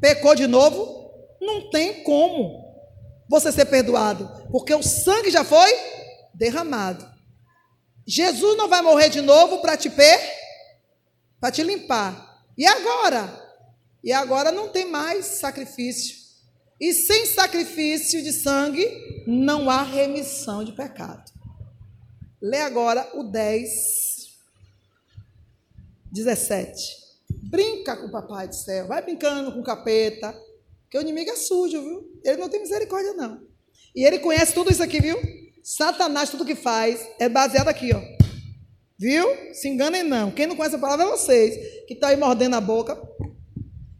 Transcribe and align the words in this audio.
pecou 0.00 0.34
de 0.34 0.46
novo, 0.46 1.10
não 1.40 1.70
tem 1.70 2.02
como 2.02 2.66
você 3.28 3.52
ser 3.52 3.66
perdoado, 3.66 4.48
porque 4.50 4.74
o 4.74 4.82
sangue 4.82 5.30
já 5.30 5.44
foi 5.44 5.70
derramado. 6.34 7.06
Jesus 8.06 8.56
não 8.56 8.68
vai 8.68 8.80
morrer 8.80 9.10
de 9.10 9.20
novo 9.20 9.60
para 9.60 9.76
te 9.76 9.90
per, 9.90 10.18
para 11.40 11.50
te 11.50 11.62
limpar. 11.62 12.42
E 12.56 12.66
agora? 12.66 13.46
E 14.02 14.12
agora 14.12 14.50
não 14.50 14.68
tem 14.68 14.86
mais 14.86 15.26
sacrifício. 15.26 16.16
E 16.80 16.94
sem 16.94 17.26
sacrifício 17.26 18.22
de 18.22 18.32
sangue 18.32 19.24
não 19.26 19.68
há 19.68 19.82
remissão 19.82 20.64
de 20.64 20.72
pecado. 20.72 21.30
Lê 22.40 22.62
agora 22.62 23.10
o 23.14 23.24
10, 23.24 23.70
17. 26.10 27.07
Brinca 27.42 27.96
com 27.96 28.06
o 28.06 28.10
papai 28.10 28.48
do 28.48 28.54
céu, 28.54 28.86
vai 28.86 29.02
brincando 29.02 29.52
com 29.52 29.60
o 29.60 29.64
capeta, 29.64 30.34
que 30.90 30.98
o 30.98 31.00
inimigo 31.00 31.30
é 31.30 31.36
sujo, 31.36 31.82
viu? 31.82 32.20
Ele 32.24 32.38
não 32.38 32.48
tem 32.48 32.60
misericórdia, 32.60 33.12
não. 33.14 33.40
E 33.94 34.04
ele 34.04 34.18
conhece 34.18 34.54
tudo 34.54 34.70
isso 34.70 34.82
aqui, 34.82 35.00
viu? 35.00 35.18
Satanás, 35.62 36.30
tudo 36.30 36.44
que 36.44 36.54
faz, 36.54 37.06
é 37.18 37.28
baseado 37.28 37.68
aqui, 37.68 37.92
ó. 37.94 38.00
Viu? 38.98 39.54
Se 39.54 39.68
enganem 39.68 40.02
não. 40.02 40.30
Quem 40.30 40.46
não 40.46 40.56
conhece 40.56 40.76
a 40.76 40.78
palavra 40.78 41.06
é 41.06 41.10
vocês, 41.10 41.54
que 41.86 41.94
estão 41.94 42.08
tá 42.08 42.14
aí 42.14 42.16
mordendo 42.16 42.56
a 42.56 42.60
boca. 42.60 43.00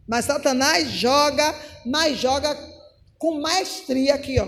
Mas 0.07 0.25
Satanás 0.25 0.89
joga, 0.89 1.55
mas 1.85 2.17
joga 2.17 2.57
com 3.17 3.39
maestria 3.39 4.15
aqui, 4.15 4.39
ó. 4.39 4.47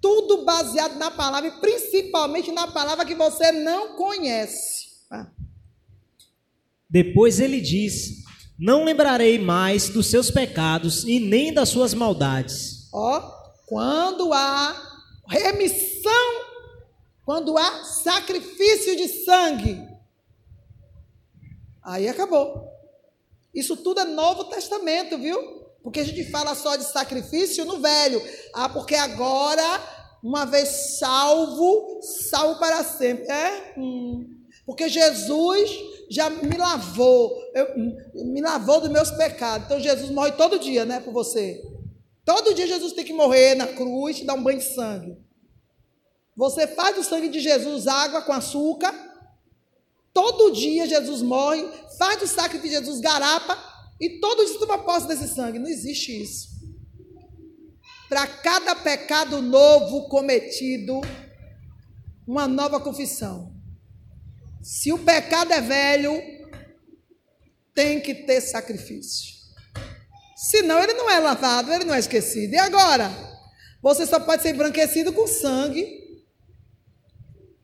Tudo 0.00 0.44
baseado 0.44 0.96
na 0.96 1.10
palavra, 1.10 1.48
e 1.48 1.60
principalmente 1.60 2.50
na 2.50 2.68
palavra 2.68 3.04
que 3.04 3.14
você 3.14 3.52
não 3.52 3.94
conhece. 3.96 4.91
Depois 6.92 7.40
ele 7.40 7.58
diz: 7.58 8.22
Não 8.58 8.84
lembrarei 8.84 9.38
mais 9.38 9.88
dos 9.88 10.08
seus 10.08 10.30
pecados 10.30 11.04
e 11.04 11.18
nem 11.18 11.50
das 11.50 11.70
suas 11.70 11.94
maldades. 11.94 12.90
Ó, 12.92 13.18
quando 13.66 14.30
há 14.34 15.00
remissão, 15.26 16.44
quando 17.24 17.56
há 17.56 17.82
sacrifício 17.84 18.94
de 18.94 19.08
sangue, 19.08 19.82
aí 21.82 22.06
acabou. 22.06 22.70
Isso 23.54 23.74
tudo 23.74 24.00
é 24.00 24.04
Novo 24.04 24.44
Testamento, 24.44 25.16
viu? 25.16 25.62
Porque 25.82 26.00
a 26.00 26.04
gente 26.04 26.30
fala 26.30 26.54
só 26.54 26.76
de 26.76 26.84
sacrifício 26.84 27.64
no 27.64 27.80
Velho. 27.80 28.22
Ah, 28.54 28.68
porque 28.68 28.94
agora, 28.94 29.62
uma 30.22 30.44
vez 30.44 30.98
salvo, 30.98 32.00
salvo 32.02 32.58
para 32.58 32.84
sempre. 32.84 33.24
É? 33.30 33.74
Hum. 33.78 34.41
Porque 34.64 34.88
Jesus 34.88 35.70
já 36.08 36.28
me 36.30 36.56
lavou, 36.56 37.36
eu, 37.54 38.26
me 38.26 38.40
lavou 38.40 38.80
dos 38.80 38.90
meus 38.90 39.10
pecados. 39.10 39.66
Então 39.66 39.80
Jesus 39.80 40.10
morre 40.10 40.32
todo 40.32 40.58
dia, 40.58 40.84
né, 40.84 41.00
por 41.00 41.12
você. 41.12 41.62
Todo 42.24 42.54
dia 42.54 42.66
Jesus 42.66 42.92
tem 42.92 43.04
que 43.04 43.12
morrer 43.12 43.54
na 43.54 43.66
cruz 43.66 44.18
e 44.18 44.24
dar 44.24 44.34
um 44.34 44.42
banho 44.42 44.58
de 44.58 44.64
sangue. 44.64 45.16
Você 46.36 46.66
faz 46.66 46.96
do 46.96 47.02
sangue 47.04 47.28
de 47.28 47.40
Jesus 47.40 47.86
água 47.86 48.22
com 48.22 48.32
açúcar. 48.32 48.94
Todo 50.12 50.52
dia 50.52 50.86
Jesus 50.86 51.22
morre, 51.22 51.66
faz 51.98 52.20
do 52.20 52.26
sacrifício 52.26 52.78
de 52.80 52.86
Jesus 52.86 53.00
garapa 53.00 53.58
e 54.00 54.20
todo 54.20 54.44
dia 54.44 54.58
toma 54.58 54.78
posse 54.78 55.08
desse 55.08 55.28
sangue. 55.28 55.58
Não 55.58 55.68
existe 55.68 56.22
isso. 56.22 56.48
Para 58.08 58.26
cada 58.26 58.74
pecado 58.76 59.40
novo 59.40 60.08
cometido, 60.08 61.00
uma 62.26 62.46
nova 62.46 62.78
confissão. 62.78 63.51
Se 64.62 64.92
o 64.92 64.98
pecado 64.98 65.52
é 65.52 65.60
velho, 65.60 66.12
tem 67.74 68.00
que 68.00 68.14
ter 68.14 68.40
sacrifício. 68.40 69.32
Senão 70.36 70.82
ele 70.82 70.92
não 70.94 71.10
é 71.10 71.18
lavado, 71.18 71.72
ele 71.72 71.84
não 71.84 71.94
é 71.94 71.98
esquecido. 71.98 72.54
E 72.54 72.58
agora? 72.58 73.10
Você 73.82 74.06
só 74.06 74.20
pode 74.20 74.42
ser 74.42 74.50
embranquecido 74.50 75.12
com 75.12 75.26
sangue. 75.26 76.00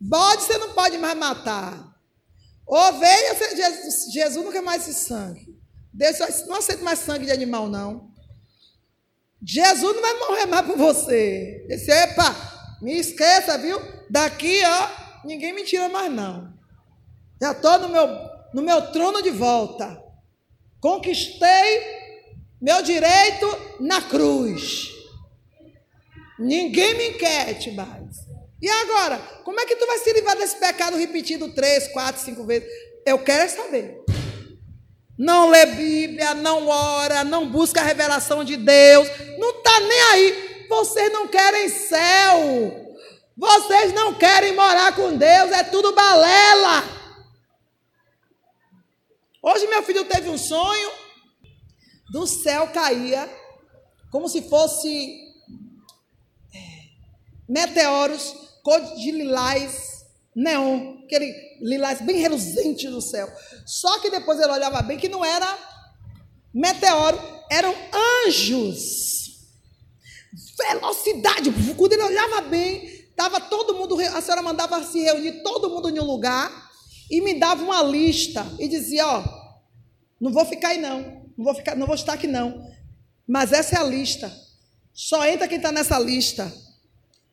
Bode 0.01 0.43
você 0.43 0.59
não 0.59 0.75
pode 0.75 0.99
mais 0.99 1.17
matar. 1.17 1.97
Ovelha, 2.67 3.35
Jesus, 3.35 4.13
Jesus 4.13 4.45
não 4.45 4.53
quer 4.53 4.63
mais 4.63 4.87
esse 4.87 5.07
sangue. 5.07 5.57
Deus 5.93 6.19
não 6.47 6.57
aceita 6.57 6.83
mais 6.83 6.99
sangue 6.99 7.27
de 7.27 7.33
animal, 7.33 7.69
não. 7.69 8.13
Jesus 9.43 9.95
não 9.95 10.03
vai 10.03 10.15
morrer 10.19 10.47
mais 10.47 10.67
por 10.67 10.77
você. 10.77 11.65
Disse, 11.69 11.91
epa, 11.91 12.35
me 12.83 12.99
esqueça, 12.99 13.57
viu? 13.57 13.81
Daqui, 14.11 14.61
ó, 14.65 15.27
ninguém 15.27 15.53
me 15.53 15.65
tira 15.65 15.89
mais, 15.89 16.13
não. 16.13 16.58
Já 17.41 17.53
estou 17.53 17.79
no 17.79 17.89
meu, 17.89 18.07
no 18.53 18.63
meu 18.63 18.93
trono 18.93 19.23
de 19.23 19.31
volta. 19.31 20.03
Conquistei 20.81 21.99
meu 22.61 22.83
direito 22.83 23.47
na 23.81 24.03
cruz. 24.03 24.91
Ninguém 26.39 26.95
me 26.95 27.09
enquete 27.11 27.73
mais. 27.73 28.17
E 28.61 28.69
agora, 28.69 29.19
como 29.45 29.61
é 29.61 29.67
que 29.67 29.77
tu 29.77 29.87
vai 29.87 29.99
se 29.99 30.13
livrar 30.13 30.37
desse 30.37 30.57
pecado 30.57 30.97
repetido 30.97 31.53
três, 31.53 31.89
quatro, 31.89 32.21
cinco 32.21 32.45
vezes? 32.45 32.69
Eu 33.07 33.19
quero 33.19 33.45
é 33.45 33.49
saber. 33.49 34.03
Não 35.17 35.51
lê 35.51 35.67
Bíblia, 35.67 36.35
não 36.35 36.69
ora, 36.69 37.25
não 37.25 37.49
busca 37.49 37.81
a 37.81 37.85
revelação 37.85 38.45
de 38.45 38.57
Deus, 38.57 39.09
não 39.37 39.51
está 39.51 39.81
nem 39.81 40.01
aí. 40.13 40.67
Vocês 40.69 41.13
não 41.13 41.27
querem 41.27 41.69
céu. 41.69 42.87
Vocês 43.37 43.93
não 43.93 44.15
querem 44.15 44.55
morar 44.55 44.95
com 44.95 45.17
Deus, 45.17 45.53
é 45.53 45.63
tudo 45.65 45.93
balela. 45.93 46.98
Hoje 49.51 49.67
meu 49.67 49.83
filho 49.83 50.05
teve 50.05 50.29
um 50.29 50.37
sonho 50.37 50.91
do 52.11 52.27
céu 52.27 52.69
caía 52.69 53.27
como 54.11 54.29
se 54.29 54.43
fosse 54.43 55.23
é, 56.55 56.59
meteoros 57.49 58.35
cor 58.63 58.79
de 58.97 59.11
lilás 59.11 60.05
neon, 60.37 60.99
aquele 61.03 61.33
lilás 61.63 62.03
bem 62.03 62.19
reluzente 62.19 62.89
no 62.89 63.01
céu. 63.01 63.27
Só 63.65 63.99
que 64.01 64.11
depois 64.11 64.39
ele 64.39 64.53
olhava 64.53 64.83
bem 64.83 64.99
que 64.99 65.09
não 65.09 65.25
era 65.25 65.59
meteoro, 66.53 67.19
eram 67.51 67.75
anjos. 68.27 69.49
Velocidade, 70.59 71.51
quando 71.75 71.95
ele 71.95 72.03
olhava 72.03 72.43
bem, 72.43 72.85
estava 72.85 73.41
todo 73.41 73.75
mundo, 73.75 73.99
a 73.99 74.21
senhora 74.21 74.43
mandava 74.43 74.85
se 74.85 75.01
reunir 75.01 75.43
todo 75.43 75.71
mundo 75.71 75.89
em 75.89 75.99
um 75.99 76.05
lugar 76.05 76.69
e 77.11 77.23
me 77.23 77.33
dava 77.33 77.63
uma 77.63 77.83
lista 77.83 78.47
e 78.59 78.69
dizia, 78.69 79.07
ó, 79.07 79.38
não 80.21 80.33
vou 80.33 80.45
ficar 80.45 80.69
aí 80.69 80.79
não. 80.79 81.27
Não 81.37 81.45
vou, 81.45 81.55
ficar, 81.55 81.77
não 81.77 81.87
vou 81.87 81.95
estar 81.95 82.15
aqui, 82.15 82.27
não. 82.27 82.69
Mas 83.27 83.53
essa 83.53 83.77
é 83.77 83.79
a 83.79 83.85
lista. 83.85 84.33
Só 84.93 85.25
entra 85.27 85.47
quem 85.47 85.59
está 85.59 85.71
nessa 85.71 85.99
lista. 85.99 86.53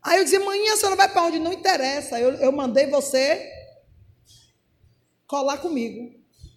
Aí 0.04 0.20
eu 0.20 0.24
dizia, 0.24 0.40
manhã 0.40 0.74
a 0.74 0.78
senhora 0.78 0.96
vai 0.96 1.12
para 1.12 1.24
onde? 1.24 1.40
Não 1.40 1.52
interessa. 1.52 2.20
Eu, 2.20 2.34
eu 2.36 2.52
mandei 2.52 2.88
você 2.88 3.52
colar 5.26 5.58
comigo. 5.58 6.14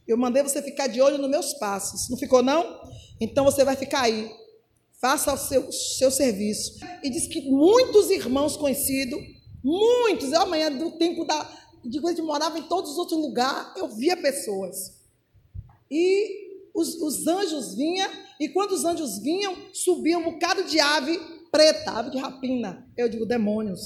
Eu 0.07 0.19
mandei 0.19 0.43
você 0.43 0.61
ficar 0.61 0.87
de 0.87 1.01
olho 1.01 1.17
nos 1.17 1.31
meus 1.31 1.55
passos. 1.55 2.11
Não 2.11 2.19
ficou, 2.19 2.43
não? 2.43 2.83
Então 3.19 3.45
você 3.45 3.65
vai 3.65 3.77
ficar 3.77 4.03
aí. 4.03 4.31
Faça 5.01 5.33
o 5.33 5.39
seu, 5.39 5.73
seu 5.73 6.11
serviço. 6.11 6.79
E 7.03 7.09
diz 7.09 7.27
que 7.27 7.41
muitos 7.51 8.11
irmãos 8.11 8.57
conhecidos, 8.57 9.19
muitos, 9.65 10.33
amanhã 10.35 10.71
do 10.71 10.99
tempo 10.99 11.25
da, 11.25 11.45
de 11.85 12.01
quando 12.01 12.15
a 12.15 12.17
gente 12.17 12.27
morava 12.27 12.59
em 12.59 12.65
todos 12.65 12.93
os 12.93 12.99
outros 12.99 13.19
lugares, 13.19 13.77
eu 13.77 13.89
via 13.89 14.17
pessoas. 14.17 14.98
E 15.91 16.49
os, 16.75 16.95
os 17.01 17.27
anjos 17.27 17.75
vinham, 17.75 18.11
e 18.41 18.49
quando 18.49 18.73
os 18.73 18.85
anjos 18.85 19.19
vinham, 19.19 19.57
subia 19.73 20.19
um 20.19 20.25
bocado 20.25 20.65
de 20.65 20.79
ave 20.79 21.19
preta, 21.51 21.93
ave 21.93 22.11
de 22.11 22.19
rapina, 22.19 22.87
eu 22.97 23.09
digo 23.09 23.27
demônios, 23.27 23.81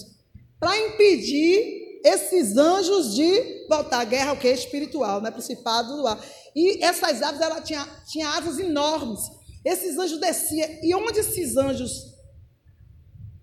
para 0.59 0.77
impedir 0.79 2.01
esses 2.05 2.57
anjos 2.57 3.15
de 3.15 3.67
voltar. 3.69 4.01
à 4.01 4.05
guerra 4.05 4.33
o 4.33 4.39
que 4.39 4.49
é 4.49 4.53
espiritual, 4.53 5.21
né? 5.21 5.31
Principado 5.31 5.97
do 5.97 6.07
ar. 6.07 6.19
E 6.55 6.83
essas 6.83 7.23
aves, 7.23 7.41
ela 7.41 7.61
tinha, 7.61 7.87
tinha 8.07 8.29
asas 8.31 8.59
enormes. 8.59 9.21
Esses 9.65 9.97
anjos 9.97 10.19
desciam, 10.19 10.69
e 10.83 10.95
onde 10.95 11.21
esses 11.21 11.57
anjos 11.57 12.13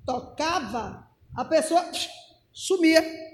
tocava, 0.05 1.07
a 1.35 1.45
pessoa 1.45 1.89
sumia. 2.51 3.28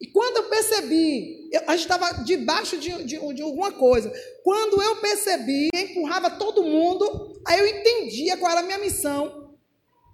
E 0.00 0.06
quando 0.06 0.38
eu 0.38 0.42
percebi, 0.44 1.50
eu, 1.52 1.60
a 1.66 1.72
gente 1.72 1.82
estava 1.82 2.24
debaixo 2.24 2.78
de, 2.78 2.90
de, 3.04 3.34
de, 3.34 3.42
alguma 3.42 3.70
coisa. 3.70 4.10
Quando 4.42 4.82
eu 4.82 4.96
percebi, 4.96 5.68
empurrava 5.74 6.30
todo 6.30 6.62
mundo, 6.62 7.38
aí 7.46 7.60
eu 7.60 7.66
entendia 7.66 8.38
qual 8.38 8.50
era 8.50 8.60
a 8.60 8.64
minha 8.64 8.78
missão. 8.78 9.54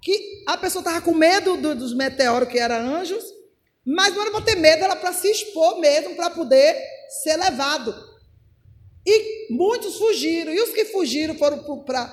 Que 0.03 0.43
a 0.47 0.57
pessoa 0.57 0.81
estava 0.81 1.01
com 1.01 1.15
medo 1.15 1.57
do, 1.57 1.75
dos 1.77 1.95
meteoros, 1.95 2.49
que 2.49 2.59
eram 2.59 2.97
anjos, 2.97 3.25
mas 3.85 4.13
não 4.13 4.23
era 4.23 4.33
para 4.33 4.45
ter 4.45 4.57
medo, 4.57 4.83
era 4.83 4.97
para 4.97 5.13
se 5.13 5.31
expor 5.31 5.79
mesmo, 5.79 6.17
para 6.17 6.31
poder 6.31 6.77
ser 7.23 7.37
levado. 7.37 7.95
E 9.07 9.53
muitos 9.53 9.99
fugiram. 9.99 10.53
E 10.53 10.61
os 10.61 10.71
que 10.71 10.87
fugiram 10.87 11.37
foram 11.37 11.63
para 11.85 12.13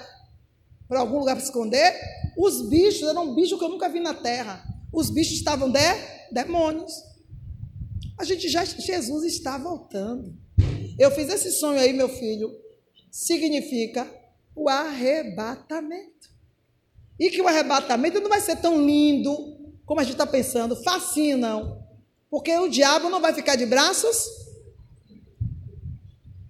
algum 0.91 1.17
lugar 1.17 1.35
para 1.35 1.43
esconder. 1.43 1.99
Os 2.37 2.69
bichos 2.69 3.09
eram 3.09 3.33
bichos 3.33 3.57
que 3.57 3.65
eu 3.65 3.69
nunca 3.69 3.89
vi 3.89 3.99
na 3.99 4.13
terra. 4.13 4.63
Os 4.93 5.09
bichos 5.09 5.33
estavam 5.33 5.71
de 5.71 5.79
demônios. 6.31 7.12
A 8.23 8.25
gente 8.25 8.47
já, 8.47 8.63
Jesus 8.63 9.25
está 9.25 9.57
voltando. 9.57 10.33
Eu 10.97 11.11
fiz 11.11 11.27
esse 11.27 11.51
sonho 11.51 11.77
aí, 11.77 11.91
meu 11.91 12.07
filho. 12.07 12.57
Significa 13.11 14.09
o 14.55 14.69
arrebatamento. 14.69 16.29
E 17.19 17.29
que 17.29 17.41
o 17.41 17.47
arrebatamento 17.49 18.21
não 18.21 18.29
vai 18.29 18.39
ser 18.39 18.55
tão 18.61 18.81
lindo 18.81 19.57
como 19.85 19.99
a 19.99 20.03
gente 20.03 20.13
está 20.13 20.25
pensando, 20.25 20.81
facinho 20.83 21.37
não. 21.37 21.85
Porque 22.29 22.57
o 22.57 22.69
diabo 22.69 23.09
não 23.09 23.19
vai 23.19 23.33
ficar 23.33 23.57
de 23.57 23.65
braços. 23.65 24.25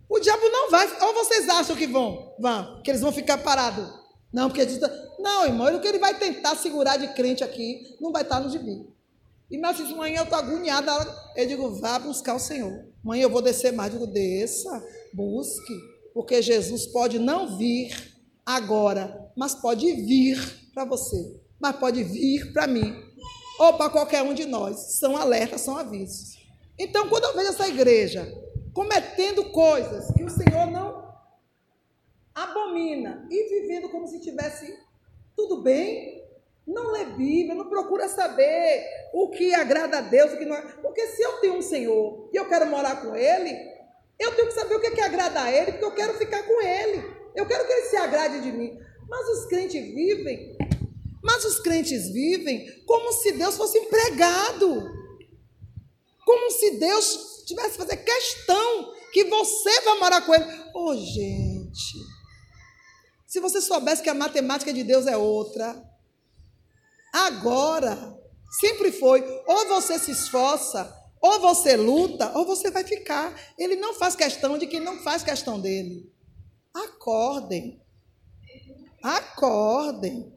O 0.07 0.19
diabo 0.19 0.47
não 0.49 0.69
vai. 0.69 0.85
Ou 1.01 1.13
vocês 1.15 1.49
acham 1.49 1.75
que 1.75 1.87
vão? 1.87 2.35
Vão, 2.37 2.83
que 2.83 2.91
eles 2.91 3.01
vão 3.01 3.11
ficar 3.11 3.39
parados. 3.39 3.91
Não, 4.31 4.47
porque 4.47 4.63
diz, 4.63 4.79
não, 5.17 5.45
irmão, 5.47 5.75
o 5.75 5.81
que 5.81 5.87
ele 5.87 5.97
vai 5.97 6.19
tentar 6.19 6.55
segurar 6.55 6.97
de 6.97 7.07
crente 7.15 7.43
aqui 7.43 7.97
não 7.99 8.11
vai 8.11 8.21
estar 8.21 8.39
no 8.39 8.51
gibi. 8.51 8.93
E 9.53 9.57
mas 9.59 9.77
diz, 9.77 9.91
mãe, 9.91 10.15
eu 10.15 10.23
estou 10.23 10.39
agoniada. 10.39 10.91
Eu 11.35 11.47
digo, 11.47 11.79
vá 11.79 11.99
buscar 11.99 12.33
o 12.33 12.39
Senhor. 12.39 12.87
Mãe, 13.03 13.21
eu 13.21 13.29
vou 13.29 13.39
descer 13.39 13.71
mais. 13.71 13.93
Eu 13.93 13.99
digo, 13.99 14.11
desça, 14.11 14.83
busque. 15.13 15.75
Porque 16.11 16.41
Jesus 16.41 16.87
pode 16.87 17.19
não 17.19 17.55
vir 17.55 17.95
agora, 18.43 19.31
mas 19.37 19.53
pode 19.53 19.93
vir 19.93 20.39
para 20.73 20.85
você. 20.85 21.39
Mas 21.59 21.75
pode 21.75 22.03
vir 22.03 22.51
para 22.51 22.65
mim. 22.65 22.95
Ou 23.59 23.73
para 23.73 23.91
qualquer 23.91 24.23
um 24.23 24.33
de 24.33 24.45
nós. 24.45 24.97
São 24.97 25.15
alertas, 25.15 25.61
são 25.61 25.77
avisos. 25.77 26.35
Então, 26.75 27.07
quando 27.07 27.25
eu 27.25 27.35
vejo 27.35 27.49
essa 27.49 27.67
igreja 27.67 28.27
cometendo 28.73 29.51
coisas 29.51 30.11
que 30.13 30.23
o 30.23 30.31
Senhor 30.31 30.65
não 30.71 31.13
abomina 32.33 33.27
e 33.29 33.61
vivendo 33.61 33.91
como 33.91 34.07
se 34.07 34.19
tivesse 34.19 34.75
tudo 35.35 35.61
bem, 35.61 36.23
não 36.65 36.91
lê 36.91 37.05
Bíblia, 37.05 37.55
não 37.55 37.69
procura 37.69 38.07
saber 38.07 38.85
o 39.13 39.29
que 39.29 39.53
agrada 39.53 39.97
a 39.97 40.01
Deus, 40.01 40.33
o 40.33 40.37
que 40.37 40.45
não. 40.45 40.59
Porque 40.81 41.07
se 41.07 41.21
eu 41.21 41.33
tenho 41.39 41.57
um 41.57 41.61
Senhor 41.61 42.29
e 42.33 42.37
eu 42.37 42.47
quero 42.47 42.65
morar 42.67 43.01
com 43.01 43.15
Ele, 43.15 43.53
eu 44.19 44.33
tenho 44.35 44.47
que 44.47 44.53
saber 44.53 44.75
o 44.75 44.79
que, 44.79 44.87
é 44.87 44.91
que 44.91 45.01
agrada 45.01 45.41
a 45.41 45.51
Ele, 45.51 45.73
porque 45.73 45.85
eu 45.85 45.91
quero 45.91 46.13
ficar 46.13 46.43
com 46.43 46.61
Ele. 46.61 47.03
Eu 47.35 47.45
quero 47.45 47.65
que 47.65 47.73
Ele 47.73 47.87
se 47.87 47.97
agrade 47.97 48.41
de 48.41 48.51
mim. 48.51 48.79
Mas 49.09 49.27
os 49.27 49.45
crentes 49.45 49.81
vivem, 49.93 50.57
mas 51.21 51.43
os 51.45 51.59
crentes 51.59 52.09
vivem 52.09 52.65
como 52.85 53.11
se 53.11 53.33
Deus 53.33 53.57
fosse 53.57 53.77
empregado. 53.77 54.89
Como 56.25 56.51
se 56.51 56.71
Deus 56.77 57.43
tivesse 57.45 57.71
que 57.71 57.77
fazer 57.77 57.97
questão 57.97 58.93
que 59.11 59.25
você 59.25 59.81
vai 59.81 59.99
morar 59.99 60.21
com 60.21 60.33
Ele. 60.33 60.45
Oh, 60.73 60.95
gente. 60.95 61.97
Se 63.27 63.39
você 63.39 63.59
soubesse 63.59 64.01
que 64.01 64.09
a 64.09 64.13
matemática 64.13 64.71
de 64.71 64.83
Deus 64.83 65.07
é 65.07 65.17
outra, 65.17 65.92
Agora, 67.13 68.19
sempre 68.59 68.91
foi, 68.91 69.23
ou 69.45 69.67
você 69.67 69.99
se 69.99 70.09
esforça, 70.09 70.91
ou 71.21 71.39
você 71.39 71.77
luta, 71.77 72.35
ou 72.35 72.43
você 72.45 72.71
vai 72.71 72.83
ficar. 72.83 73.39
Ele 73.57 73.75
não 73.75 73.93
faz 73.93 74.15
questão 74.15 74.57
de 74.57 74.65
quem 74.65 74.79
não 74.79 74.97
faz 75.03 75.21
questão 75.21 75.61
dele. 75.61 76.11
Acordem. 76.73 77.79
Acordem. 79.03 80.33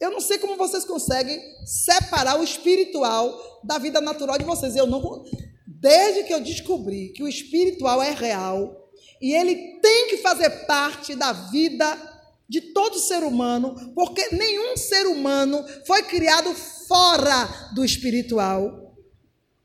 Eu 0.00 0.10
não 0.10 0.20
sei 0.20 0.38
como 0.38 0.56
vocês 0.56 0.84
conseguem 0.86 1.38
separar 1.66 2.40
o 2.40 2.42
espiritual 2.42 3.60
da 3.62 3.76
vida 3.76 4.00
natural 4.00 4.38
de 4.38 4.44
vocês. 4.44 4.74
Eu 4.74 4.86
não 4.86 5.22
desde 5.66 6.24
que 6.24 6.32
eu 6.32 6.40
descobri 6.40 7.10
que 7.10 7.22
o 7.22 7.28
espiritual 7.28 8.02
é 8.02 8.10
real 8.10 8.90
e 9.20 9.34
ele 9.34 9.78
tem 9.80 10.08
que 10.08 10.18
fazer 10.18 10.66
parte 10.66 11.14
da 11.14 11.32
vida 11.32 12.09
de 12.50 12.60
todo 12.60 12.98
ser 12.98 13.22
humano, 13.22 13.92
porque 13.94 14.34
nenhum 14.34 14.76
ser 14.76 15.06
humano 15.06 15.64
foi 15.86 16.02
criado 16.02 16.52
fora 16.52 17.46
do 17.72 17.84
espiritual, 17.84 18.92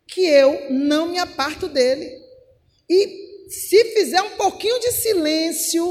que 0.06 0.22
eu 0.22 0.70
não 0.70 1.08
me 1.08 1.18
aparto 1.18 1.68
dele. 1.68 2.08
E 2.88 3.48
se 3.50 3.86
fizer 3.86 4.22
um 4.22 4.38
pouquinho 4.38 4.80
de 4.80 4.92
silêncio, 4.92 5.84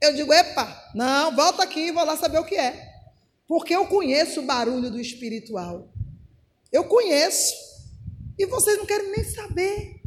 eu 0.00 0.14
digo: 0.14 0.32
epa, 0.32 0.92
não, 0.94 1.34
volta 1.34 1.64
aqui 1.64 1.88
e 1.88 1.92
vou 1.92 2.04
lá 2.04 2.16
saber 2.16 2.38
o 2.38 2.44
que 2.44 2.54
é. 2.54 2.80
Porque 3.48 3.74
eu 3.74 3.88
conheço 3.88 4.38
o 4.38 4.46
barulho 4.46 4.92
do 4.92 5.00
espiritual. 5.00 5.92
Eu 6.70 6.84
conheço. 6.84 7.56
E 8.38 8.46
vocês 8.46 8.78
não 8.78 8.86
querem 8.86 9.10
nem 9.10 9.24
saber. 9.24 10.00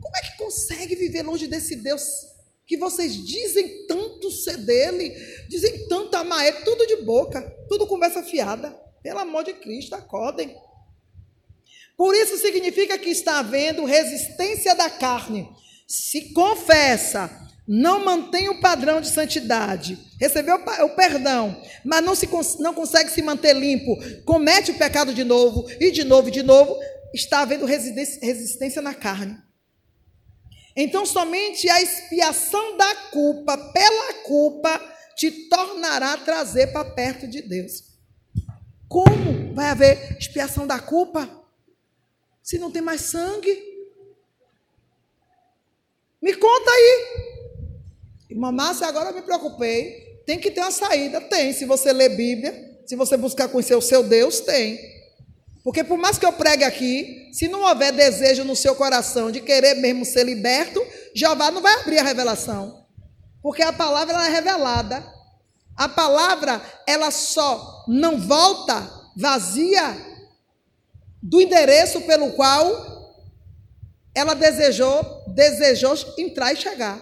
Como 0.00 0.16
é 0.16 0.20
que 0.20 0.38
consegue 0.38 0.94
viver 0.94 1.22
longe 1.22 1.48
desse 1.48 1.74
Deus 1.74 2.28
que 2.68 2.76
vocês 2.76 3.16
dizem 3.16 3.86
tanto 3.86 4.30
ser 4.30 4.58
dele, 4.58 5.10
dizem 5.48 5.88
tanto 5.88 6.14
amar 6.14 6.46
ele, 6.46 6.60
tudo 6.60 6.86
de 6.86 6.96
boca, 6.96 7.40
tudo 7.66 7.86
conversa 7.86 8.22
fiada. 8.22 8.78
Pelo 9.02 9.20
amor 9.20 9.42
de 9.42 9.54
Cristo, 9.54 9.94
acordem. 9.94 10.54
Por 11.96 12.14
isso 12.14 12.36
significa 12.36 12.98
que 12.98 13.08
está 13.08 13.38
havendo 13.38 13.86
resistência 13.86 14.74
da 14.74 14.90
carne. 14.90 15.48
Se 15.86 16.34
confessa, 16.34 17.30
não 17.66 18.04
mantém 18.04 18.50
o 18.50 18.60
padrão 18.60 19.00
de 19.00 19.08
santidade, 19.08 19.98
recebeu 20.20 20.56
o 20.56 20.90
perdão, 20.90 21.58
mas 21.82 22.04
não, 22.04 22.14
se, 22.14 22.28
não 22.60 22.74
consegue 22.74 23.10
se 23.10 23.22
manter 23.22 23.56
limpo, 23.56 23.96
comete 24.26 24.72
o 24.72 24.78
pecado 24.78 25.14
de 25.14 25.24
novo, 25.24 25.66
e 25.80 25.90
de 25.90 26.04
novo, 26.04 26.28
e 26.28 26.32
de 26.32 26.42
novo, 26.42 26.78
está 27.14 27.40
havendo 27.40 27.64
resistência 27.64 28.82
na 28.82 28.92
carne. 28.92 29.47
Então, 30.80 31.04
somente 31.04 31.68
a 31.68 31.82
expiação 31.82 32.76
da 32.76 32.94
culpa 33.10 33.58
pela 33.58 34.14
culpa 34.22 34.80
te 35.16 35.48
tornará 35.48 36.16
trazer 36.18 36.68
para 36.68 36.88
perto 36.88 37.26
de 37.26 37.42
Deus. 37.42 37.82
Como 38.88 39.52
vai 39.54 39.70
haver 39.70 40.16
expiação 40.16 40.68
da 40.68 40.78
culpa 40.78 41.28
se 42.40 42.60
não 42.60 42.70
tem 42.70 42.80
mais 42.80 43.00
sangue? 43.00 43.60
Me 46.22 46.32
conta 46.36 46.70
aí. 46.70 47.38
Irmã 48.30 48.52
Márcia, 48.52 48.86
agora 48.86 49.10
eu 49.10 49.16
me 49.16 49.22
preocupei. 49.22 50.22
Tem 50.24 50.38
que 50.38 50.48
ter 50.48 50.60
uma 50.60 50.70
saída? 50.70 51.20
Tem. 51.22 51.52
Se 51.52 51.64
você 51.64 51.92
ler 51.92 52.10
Bíblia, 52.10 52.78
se 52.86 52.94
você 52.94 53.16
buscar 53.16 53.48
conhecer 53.48 53.74
o 53.74 53.82
seu 53.82 54.04
Deus, 54.04 54.38
tem. 54.38 54.97
Porque 55.62 55.84
por 55.84 55.98
mais 55.98 56.18
que 56.18 56.24
eu 56.24 56.32
pregue 56.32 56.64
aqui, 56.64 57.30
se 57.32 57.48
não 57.48 57.62
houver 57.62 57.92
desejo 57.92 58.44
no 58.44 58.56
seu 58.56 58.74
coração 58.74 59.30
de 59.30 59.40
querer 59.40 59.74
mesmo 59.74 60.04
ser 60.04 60.24
liberto, 60.24 60.84
Jeová 61.14 61.50
não 61.50 61.60
vai 61.60 61.80
abrir 61.80 61.98
a 61.98 62.02
revelação. 62.02 62.86
Porque 63.42 63.62
a 63.62 63.72
palavra 63.72 64.14
ela 64.14 64.26
é 64.26 64.30
revelada. 64.30 65.04
A 65.76 65.88
palavra 65.88 66.60
ela 66.86 67.10
só 67.10 67.84
não 67.86 68.20
volta 68.20 68.90
vazia 69.16 69.96
do 71.22 71.40
endereço 71.40 72.00
pelo 72.02 72.32
qual 72.32 72.88
ela 74.14 74.34
desejou, 74.34 75.24
desejou 75.28 75.94
entrar 76.18 76.52
e 76.52 76.56
chegar. 76.56 76.98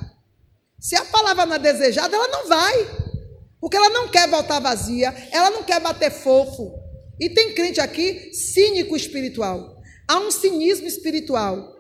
Se 0.79 0.95
a 0.95 1.05
palavra 1.05 1.47
não 1.47 1.55
é 1.55 1.59
desejada, 1.59 2.15
ela 2.15 2.29
não 2.29 2.49
vai. 2.49 3.07
Porque 3.61 3.77
ela 3.77 3.89
não 3.89 4.09
quer 4.09 4.29
voltar 4.29 4.61
vazia, 4.61 5.15
ela 5.33 5.51
não 5.51 5.63
quer 5.63 5.81
bater 5.81 6.11
fofo. 6.11 6.73
E 7.19 7.31
tem 7.31 7.55
crente 7.55 7.81
aqui 7.81 8.33
cínico 8.33 8.97
espiritual. 8.97 9.81
Há 10.07 10.19
um 10.19 10.31
cinismo 10.31 10.87
espiritual. 10.87 11.75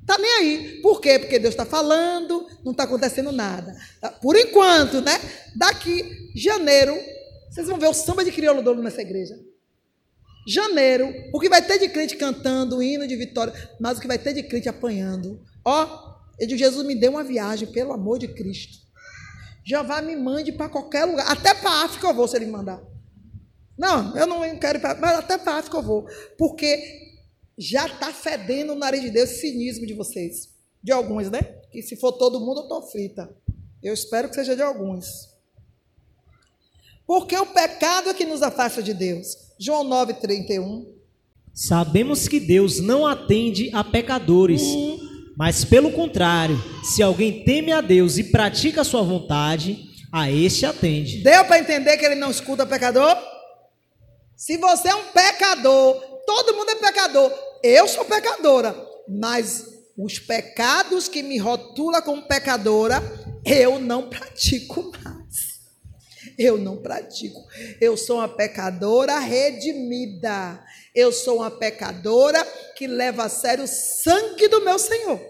Está 0.00 0.18
nem 0.18 0.30
aí. 0.38 0.80
Por 0.82 1.00
quê? 1.00 1.18
Porque 1.18 1.38
Deus 1.38 1.54
está 1.54 1.64
falando, 1.64 2.46
não 2.62 2.72
está 2.72 2.84
acontecendo 2.84 3.32
nada. 3.32 3.74
Por 4.20 4.36
enquanto, 4.36 5.00
né? 5.00 5.18
Daqui, 5.56 6.30
janeiro, 6.34 6.94
vocês 7.50 7.66
vão 7.66 7.78
ver 7.78 7.88
o 7.88 7.94
samba 7.94 8.24
de 8.24 8.32
crioulo 8.32 8.62
dolo 8.62 8.82
nessa 8.82 9.00
igreja. 9.00 9.34
Janeiro, 10.46 11.10
o 11.32 11.40
que 11.40 11.48
vai 11.48 11.62
ter 11.62 11.78
de 11.78 11.88
crente 11.88 12.16
cantando 12.16 12.82
hino 12.82 13.06
de 13.06 13.16
vitória, 13.16 13.54
mas 13.80 13.96
o 13.96 14.00
que 14.00 14.06
vai 14.06 14.18
ter 14.18 14.34
de 14.34 14.42
crente 14.42 14.68
apanhando. 14.68 15.40
Ó, 15.64 16.14
eu 16.38 16.46
digo, 16.46 16.58
Jesus 16.58 16.86
me 16.86 16.94
deu 16.94 17.12
uma 17.12 17.24
viagem, 17.24 17.70
pelo 17.72 17.92
amor 17.92 18.18
de 18.18 18.28
Cristo. 18.28 18.84
Jeová 19.64 20.02
me 20.02 20.14
mande 20.14 20.52
para 20.52 20.68
qualquer 20.68 21.06
lugar, 21.06 21.30
até 21.30 21.54
para 21.54 21.70
a 21.70 21.84
África 21.84 22.06
eu 22.06 22.14
vou 22.14 22.28
se 22.28 22.36
ele 22.36 22.44
me 22.44 22.52
mandar. 22.52 22.82
Não, 23.76 24.16
eu 24.16 24.26
não 24.26 24.58
quero 24.58 24.78
ir 24.78 24.80
para. 24.80 24.94
Mas 24.94 25.18
até 25.18 25.36
para 25.36 25.54
a 25.54 25.58
África 25.58 25.76
eu 25.76 25.82
vou. 25.82 26.06
Porque 26.38 27.12
já 27.58 27.86
está 27.86 28.12
fedendo 28.12 28.72
o 28.72 28.76
nariz 28.76 29.02
de 29.02 29.10
Deus 29.10 29.30
esse 29.30 29.40
cinismo 29.40 29.86
de 29.86 29.94
vocês. 29.94 30.48
De 30.82 30.92
alguns, 30.92 31.30
né? 31.30 31.40
Que 31.70 31.82
se 31.82 31.96
for 31.96 32.12
todo 32.12 32.40
mundo, 32.40 32.60
eu 32.60 32.64
estou 32.64 32.82
frita. 32.82 33.34
Eu 33.82 33.92
espero 33.92 34.28
que 34.28 34.34
seja 34.34 34.54
de 34.54 34.62
alguns. 34.62 35.34
Porque 37.06 37.36
o 37.36 37.46
pecado 37.46 38.10
é 38.10 38.14
que 38.14 38.24
nos 38.24 38.42
afasta 38.42 38.82
de 38.82 38.94
Deus. 38.94 39.36
João 39.58 39.84
9, 39.84 40.14
31. 40.14 40.94
Sabemos 41.52 42.26
que 42.26 42.40
Deus 42.40 42.80
não 42.80 43.06
atende 43.06 43.70
a 43.72 43.84
pecadores, 43.84 44.62
hum. 44.62 44.98
mas 45.36 45.64
pelo 45.64 45.92
contrário, 45.92 46.58
se 46.82 47.02
alguém 47.02 47.44
teme 47.44 47.70
a 47.70 47.80
Deus 47.80 48.18
e 48.18 48.24
pratica 48.24 48.80
a 48.80 48.84
sua 48.84 49.02
vontade, 49.02 49.78
a 50.10 50.30
este 50.30 50.66
atende. 50.66 51.22
Deu 51.22 51.44
para 51.44 51.60
entender 51.60 51.96
que 51.96 52.04
ele 52.04 52.16
não 52.16 52.30
escuta 52.30 52.66
pecador? 52.66 53.16
Se 54.36 54.56
você 54.56 54.88
é 54.88 54.94
um 54.94 55.12
pecador, 55.12 56.00
todo 56.26 56.54
mundo 56.54 56.70
é 56.70 56.74
pecador. 56.76 57.32
Eu 57.62 57.86
sou 57.86 58.04
pecadora, 58.04 58.74
mas 59.08 59.66
os 59.96 60.18
pecados 60.18 61.08
que 61.08 61.22
me 61.22 61.38
rotula 61.38 62.02
como 62.02 62.26
pecadora, 62.26 63.00
eu 63.44 63.78
não 63.78 64.08
pratico 64.08 64.90
mais. 65.02 65.14
Eu 66.36 66.58
não 66.58 66.78
pratico. 66.78 67.40
Eu 67.80 67.96
sou 67.96 68.16
uma 68.16 68.28
pecadora 68.28 69.18
redimida. 69.18 70.64
Eu 70.94 71.12
sou 71.12 71.38
uma 71.38 71.50
pecadora 71.50 72.44
que 72.76 72.86
leva 72.86 73.24
a 73.24 73.28
sério 73.28 73.64
o 73.64 73.68
sangue 73.68 74.48
do 74.48 74.60
meu 74.62 74.78
Senhor. 74.78 75.20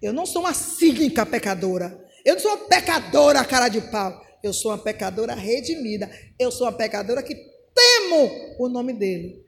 Eu 0.00 0.12
não 0.12 0.26
sou 0.26 0.42
uma 0.42 0.54
cínica 0.54 1.26
pecadora. 1.26 2.04
Eu 2.24 2.34
não 2.34 2.40
sou 2.40 2.52
uma 2.52 2.66
pecadora 2.66 3.44
cara 3.44 3.68
de 3.68 3.80
pau. 3.80 4.25
Eu 4.42 4.52
sou 4.52 4.70
uma 4.70 4.78
pecadora 4.78 5.34
redimida. 5.34 6.10
Eu 6.38 6.50
sou 6.50 6.66
uma 6.66 6.72
pecadora 6.72 7.22
que 7.22 7.34
temo 7.74 8.56
o 8.58 8.68
nome 8.68 8.92
dele. 8.92 9.44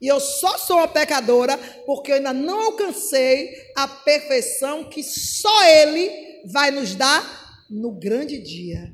E 0.00 0.06
eu 0.06 0.20
só 0.20 0.58
sou 0.58 0.76
uma 0.76 0.88
pecadora 0.88 1.56
porque 1.86 2.12
eu 2.12 2.16
ainda 2.16 2.32
não 2.32 2.66
alcancei 2.66 3.50
a 3.74 3.88
perfeição 3.88 4.84
que 4.84 5.02
só 5.02 5.64
ele 5.64 6.10
vai 6.46 6.70
nos 6.70 6.94
dar 6.94 7.64
no 7.70 7.92
grande 7.92 8.38
dia. 8.38 8.92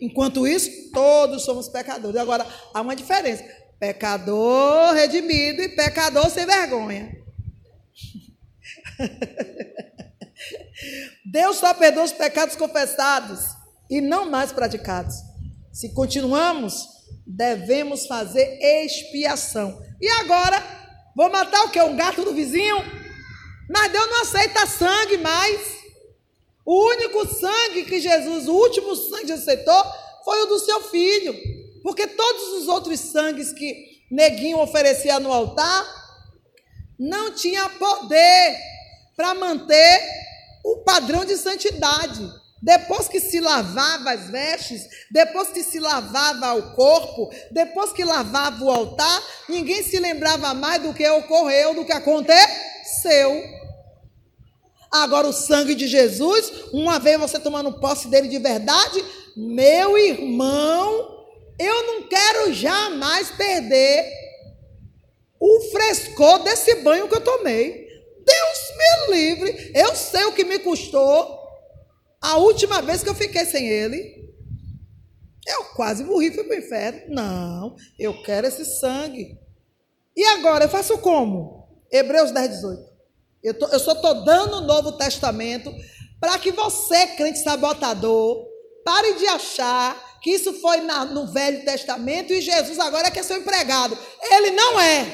Enquanto 0.00 0.46
isso, 0.48 0.90
todos 0.92 1.44
somos 1.44 1.68
pecadores. 1.68 2.20
Agora, 2.20 2.44
há 2.74 2.80
uma 2.80 2.96
diferença: 2.96 3.44
pecador 3.78 4.94
redimido 4.94 5.62
e 5.62 5.68
pecador 5.68 6.28
sem 6.28 6.44
vergonha. 6.44 7.16
Deus 11.24 11.56
só 11.58 11.72
perdoa 11.72 12.02
os 12.04 12.12
pecados 12.12 12.56
confessados 12.56 13.61
e 13.92 14.00
não 14.00 14.30
mais 14.30 14.50
praticados. 14.50 15.14
Se 15.70 15.92
continuamos, 15.92 16.88
devemos 17.26 18.06
fazer 18.06 18.58
expiação. 18.62 19.82
E 20.00 20.08
agora, 20.08 20.64
vou 21.14 21.30
matar 21.30 21.64
o 21.64 21.68
que? 21.68 21.78
Um 21.82 21.94
gato 21.94 22.24
do 22.24 22.32
vizinho? 22.32 22.78
Mas 23.68 23.92
Deus 23.92 24.08
não 24.08 24.22
aceita 24.22 24.66
sangue 24.66 25.18
mais. 25.18 25.60
O 26.64 26.88
único 26.88 27.26
sangue 27.34 27.84
que 27.84 28.00
Jesus, 28.00 28.48
o 28.48 28.54
último 28.54 28.96
sangue 28.96 29.20
que 29.20 29.28
Jesus 29.28 29.46
aceitou, 29.46 29.84
foi 30.24 30.42
o 30.44 30.46
do 30.46 30.58
seu 30.58 30.80
filho. 30.84 31.36
Porque 31.82 32.06
todos 32.06 32.62
os 32.62 32.68
outros 32.68 32.98
sangues 32.98 33.52
que 33.52 33.76
Neguinho 34.10 34.58
oferecia 34.58 35.20
no 35.20 35.30
altar 35.30 35.86
não 36.98 37.34
tinha 37.34 37.68
poder 37.68 38.56
para 39.14 39.34
manter 39.34 40.00
o 40.64 40.78
padrão 40.78 41.26
de 41.26 41.36
santidade. 41.36 42.41
Depois 42.62 43.08
que 43.08 43.18
se 43.18 43.40
lavava 43.40 44.12
as 44.12 44.30
vestes, 44.30 44.88
depois 45.10 45.48
que 45.48 45.64
se 45.64 45.80
lavava 45.80 46.54
o 46.54 46.74
corpo, 46.76 47.28
depois 47.50 47.92
que 47.92 48.04
lavava 48.04 48.62
o 48.62 48.70
altar, 48.70 49.20
ninguém 49.48 49.82
se 49.82 49.98
lembrava 49.98 50.54
mais 50.54 50.80
do 50.80 50.94
que 50.94 51.08
ocorreu, 51.08 51.74
do 51.74 51.84
que 51.84 51.90
aconteceu. 51.90 53.42
Agora, 54.92 55.26
o 55.26 55.32
sangue 55.32 55.74
de 55.74 55.88
Jesus, 55.88 56.52
uma 56.72 57.00
vez 57.00 57.18
você 57.18 57.40
tomando 57.40 57.80
posse 57.80 58.06
dele 58.06 58.28
de 58.28 58.38
verdade, 58.38 59.04
meu 59.36 59.98
irmão, 59.98 61.26
eu 61.58 61.86
não 61.86 62.08
quero 62.08 62.52
jamais 62.52 63.28
perder 63.30 64.04
o 65.40 65.60
frescor 65.72 66.44
desse 66.44 66.76
banho 66.76 67.08
que 67.08 67.16
eu 67.16 67.20
tomei. 67.24 67.88
Deus 68.24 69.08
me 69.08 69.16
livre, 69.16 69.72
eu 69.74 69.96
sei 69.96 70.26
o 70.26 70.32
que 70.32 70.44
me 70.44 70.60
custou 70.60 71.41
a 72.22 72.36
última 72.36 72.80
vez 72.80 73.02
que 73.02 73.08
eu 73.08 73.14
fiquei 73.14 73.44
sem 73.44 73.66
ele. 73.66 74.22
Eu 75.44 75.64
quase 75.74 76.04
morri, 76.04 76.30
fui 76.30 76.44
para 76.44 76.56
o 76.56 76.58
inferno. 76.60 77.02
Não, 77.08 77.76
eu 77.98 78.22
quero 78.22 78.46
esse 78.46 78.64
sangue. 78.64 79.36
E 80.16 80.24
agora, 80.24 80.64
eu 80.64 80.68
faço 80.68 80.96
como? 80.98 81.68
Hebreus 81.90 82.30
10, 82.30 82.48
18. 82.48 82.92
Eu, 83.42 83.58
tô, 83.58 83.66
eu 83.66 83.80
só 83.80 83.92
estou 83.92 84.24
dando 84.24 84.58
o 84.58 84.60
Novo 84.60 84.92
Testamento 84.92 85.74
para 86.20 86.38
que 86.38 86.52
você, 86.52 87.08
crente 87.08 87.40
sabotador, 87.40 88.46
pare 88.84 89.14
de 89.14 89.26
achar 89.26 90.20
que 90.22 90.30
isso 90.30 90.52
foi 90.60 90.82
na, 90.82 91.04
no 91.04 91.26
Velho 91.26 91.64
Testamento 91.64 92.32
e 92.32 92.40
Jesus 92.40 92.78
agora 92.78 93.08
é 93.08 93.10
que 93.10 93.18
é 93.18 93.22
seu 93.24 93.38
empregado. 93.38 93.98
Ele 94.22 94.52
não 94.52 94.78
é. 94.78 95.06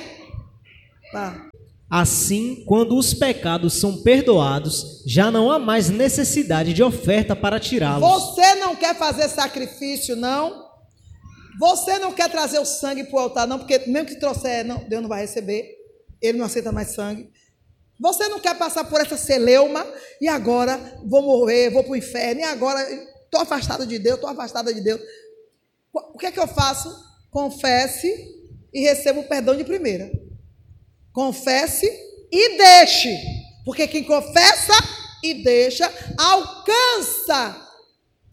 Tá. 1.11 1.48
Assim, 1.91 2.65
quando 2.67 2.97
os 2.99 3.15
pecados 3.15 3.75
são 3.75 4.03
perdoados, 4.03 5.03
já 5.07 5.31
não 5.31 5.51
há 5.51 5.59
mais 5.59 5.89
necessidade 5.89 6.75
de 6.75 6.83
oferta 6.83 7.35
para 7.35 7.59
tirá-los. 7.59 8.07
Você 8.07 8.55
não 8.57 8.77
quer 8.77 8.95
fazer 8.95 9.27
sacrifício, 9.29 10.15
não? 10.15 10.69
Você 11.59 11.99
não 11.99 12.13
quer 12.13 12.31
trazer 12.31 12.59
o 12.59 12.65
sangue 12.67 13.05
para 13.05 13.17
o 13.17 13.21
altar, 13.21 13.47
não? 13.47 13.59
Porque 13.59 13.79
mesmo 13.87 14.09
que 14.09 14.21
trouxer, 14.21 14.65
não, 14.65 14.85
Deus 14.87 15.01
não 15.01 15.09
vai 15.09 15.23
receber. 15.23 15.77
Ele 16.21 16.37
não 16.37 16.45
aceita 16.45 16.71
mais 16.71 16.89
sangue. 16.89 17.31
Você 17.99 18.29
não 18.29 18.39
quer 18.39 18.57
passar 18.57 18.85
por 18.85 19.01
essa 19.01 19.17
celeuma 19.17 19.85
e 20.21 20.29
agora 20.29 20.79
vou 21.05 21.23
morrer, 21.23 21.71
vou 21.71 21.83
para 21.83 21.93
o 21.93 21.97
inferno, 21.97 22.41
e 22.41 22.45
agora 22.45 22.81
estou 23.25 23.41
afastado 23.41 23.87
de 23.87 23.99
Deus, 23.99 24.17
estou 24.17 24.31
afastada 24.31 24.73
de 24.73 24.81
Deus. 24.81 25.01
O 25.93 26.19
que 26.19 26.27
é 26.27 26.31
que 26.31 26.39
eu 26.39 26.47
faço? 26.47 26.95
Confesse 27.31 28.37
e 28.73 28.81
receba 28.81 29.21
o 29.21 29.29
perdão 29.29 29.57
de 29.57 29.65
primeira. 29.65 30.13
Confesse 31.19 31.85
e 32.31 32.57
deixe. 32.57 33.13
Porque 33.65 33.89
quem 33.89 34.05
confessa 34.05 34.73
e 35.21 35.43
deixa 35.43 35.93
alcança 36.17 37.61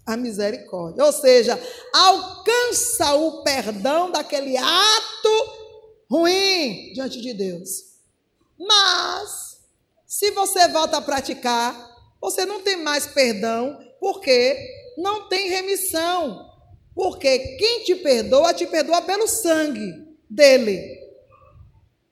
a 0.06 0.16
misericórdia. 0.16 1.04
Ou 1.04 1.12
seja, 1.12 1.60
alcança 1.92 3.16
o 3.16 3.42
perdão 3.42 4.12
daquele 4.12 4.56
ato 4.56 5.30
ruim 6.08 6.94
diante 6.94 7.20
de 7.20 7.34
Deus. 7.34 7.72
Mas, 8.56 9.58
se 10.06 10.30
você 10.30 10.68
volta 10.68 10.98
a 10.98 11.02
praticar, 11.02 11.90
você 12.22 12.46
não 12.46 12.62
tem 12.62 12.78
mais 12.78 13.08
perdão, 13.08 13.80
porque 14.00 14.56
não 14.96 15.28
tem 15.28 15.50
remissão. 15.50 16.52
Porque 16.94 17.40
quem 17.58 17.84
te 17.84 17.96
perdoa, 17.96 18.54
te 18.54 18.68
perdoa 18.68 19.02
pelo 19.02 19.28
sangue 19.28 19.92
dele. 20.30 21.05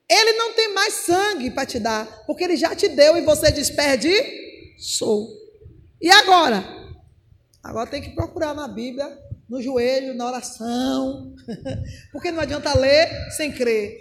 Ele 0.08 0.32
não 0.34 0.52
tem 0.52 0.74
mais 0.74 0.94
sangue 0.94 1.50
para 1.50 1.66
te 1.66 1.78
dar, 1.78 2.06
porque 2.26 2.44
ele 2.44 2.56
já 2.56 2.74
te 2.74 2.88
deu 2.88 3.16
e 3.16 3.22
você 3.22 3.50
desperde. 3.50 4.12
Sou. 4.78 5.28
E 6.00 6.10
agora? 6.10 6.62
Agora 7.62 7.88
tem 7.88 8.02
que 8.02 8.14
procurar 8.14 8.54
na 8.54 8.68
Bíblia, 8.68 9.18
no 9.48 9.62
joelho, 9.62 10.14
na 10.14 10.26
oração. 10.26 11.34
porque 12.12 12.30
não 12.30 12.40
adianta 12.40 12.78
ler 12.78 13.08
sem 13.32 13.50
crer. 13.50 13.96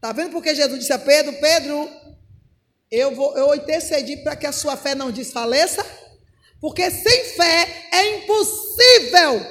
Tá 0.00 0.12
vendo 0.12 0.30
porque 0.30 0.54
Jesus 0.54 0.78
disse 0.78 0.92
a 0.92 0.98
Pedro: 0.98 1.32
Pedro, 1.40 1.88
eu 2.90 3.14
vou 3.14 3.36
eu 3.36 3.54
intercedi 3.54 4.18
para 4.18 4.36
que 4.36 4.46
a 4.46 4.52
sua 4.52 4.76
fé 4.76 4.94
não 4.94 5.10
desfaleça? 5.10 5.84
Porque 6.60 6.88
sem 6.90 7.24
fé 7.24 7.88
é 7.92 8.18
impossível 8.18 9.44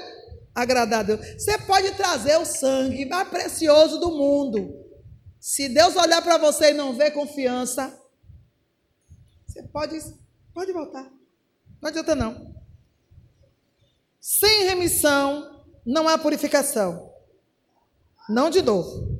agradar 0.55 1.01
a 1.01 1.03
Deus. 1.03 1.19
Você 1.37 1.57
pode 1.57 1.91
trazer 1.91 2.37
o 2.37 2.45
sangue 2.45 3.05
mais 3.05 3.27
precioso 3.27 3.99
do 3.99 4.11
mundo. 4.11 4.73
Se 5.41 5.67
Deus 5.67 5.95
olhar 5.95 6.21
para 6.21 6.37
você 6.37 6.69
e 6.69 6.73
não 6.75 6.93
ver 6.93 7.09
confiança, 7.09 7.99
você 9.47 9.63
pode, 9.63 9.99
pode 10.53 10.71
voltar. 10.71 11.11
Não 11.81 11.89
adianta 11.89 12.13
não. 12.13 12.55
Sem 14.19 14.65
remissão 14.65 15.65
não 15.83 16.07
há 16.07 16.15
purificação. 16.15 17.11
Não 18.29 18.51
de 18.51 18.61
novo. 18.61 19.17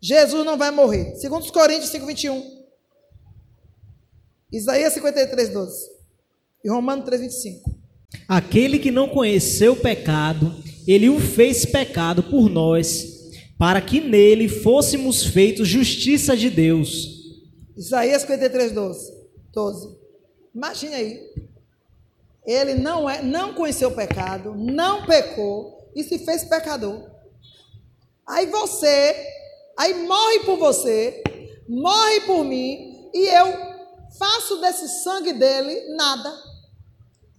Jesus 0.00 0.42
não 0.42 0.56
vai 0.56 0.70
morrer. 0.70 1.14
Segundo 1.16 1.42
os 1.42 1.50
Coríntios 1.50 1.90
5, 1.90 2.06
21. 2.06 2.64
Isaías 4.50 4.94
53, 4.94 5.50
12. 5.50 5.86
E 6.64 6.70
Romanos 6.70 7.04
3, 7.04 7.20
25. 7.20 7.78
Aquele 8.26 8.78
que 8.78 8.90
não 8.90 9.10
conheceu 9.10 9.74
o 9.74 9.80
pecado, 9.80 10.50
ele 10.86 11.10
o 11.10 11.20
fez 11.20 11.66
pecado 11.66 12.22
por 12.22 12.48
nós 12.48 13.07
para 13.58 13.80
que 13.80 14.00
nele 14.00 14.48
fôssemos 14.48 15.24
feitos 15.24 15.66
justiça 15.66 16.36
de 16.36 16.48
Deus. 16.48 17.18
Isaías 17.76 18.22
53, 18.22 18.72
12. 18.72 19.18
12. 19.52 19.98
Imagine 20.54 20.94
aí. 20.94 21.48
Ele 22.46 22.74
não, 22.74 23.10
é, 23.10 23.20
não 23.20 23.52
conheceu 23.52 23.88
o 23.88 23.94
pecado, 23.94 24.54
não 24.54 25.04
pecou 25.04 25.90
e 25.94 26.02
se 26.04 26.18
fez 26.20 26.44
pecador. 26.44 27.10
Aí 28.26 28.46
você, 28.46 29.16
aí 29.76 30.06
morre 30.06 30.40
por 30.40 30.56
você, 30.58 31.22
morre 31.68 32.20
por 32.22 32.44
mim 32.44 33.10
e 33.12 33.26
eu 33.26 33.46
faço 34.18 34.60
desse 34.60 35.02
sangue 35.02 35.32
dele 35.32 35.94
nada. 35.96 36.32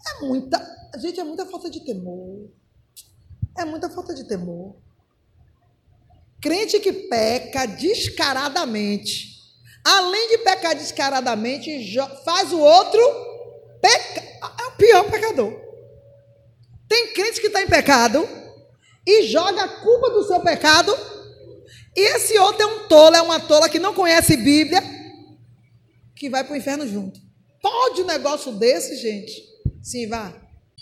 É 0.08 0.26
muita, 0.26 0.60
gente, 1.00 1.20
é 1.20 1.24
muita 1.24 1.46
falta 1.46 1.70
de 1.70 1.80
temor. 1.80 2.50
É 3.58 3.66
muita 3.66 3.90
falta 3.90 4.14
de 4.14 4.26
temor. 4.26 4.76
Crente 6.42 6.80
que 6.80 6.94
peca 6.94 7.66
descaradamente, 7.66 9.28
além 9.84 10.30
de 10.30 10.38
pecar 10.38 10.74
descaradamente, 10.74 11.94
faz 12.24 12.54
o 12.54 12.60
outro 12.60 13.02
peca, 13.82 14.22
é 14.62 14.68
o 14.68 14.72
pior 14.78 15.12
pecador. 15.12 15.54
Tem 16.88 17.14
crente 17.14 17.42
que 17.42 17.48
está 17.48 17.62
em 17.62 17.68
pecado 17.68 18.28
e 19.06 19.24
joga 19.24 19.64
a 19.64 19.68
culpa 19.82 20.12
do 20.12 20.24
seu 20.24 20.40
pecado, 20.40 20.96
e 21.96 22.02
esse 22.16 22.38
outro 22.38 22.62
é 22.62 22.66
um 22.66 22.88
tolo, 22.88 23.16
é 23.16 23.22
uma 23.22 23.40
tola 23.40 23.68
que 23.68 23.80
não 23.80 23.94
conhece 23.94 24.38
Bíblia, 24.38 24.82
que 26.16 26.30
vai 26.30 26.44
para 26.44 26.54
o 26.54 26.58
inferno 26.58 26.88
junto. 26.88 27.20
Pode 27.62 28.02
um 28.02 28.06
negócio 28.06 28.54
desse, 28.54 28.96
gente? 28.96 29.44
Sim, 29.82 30.08
vá. 30.08 30.34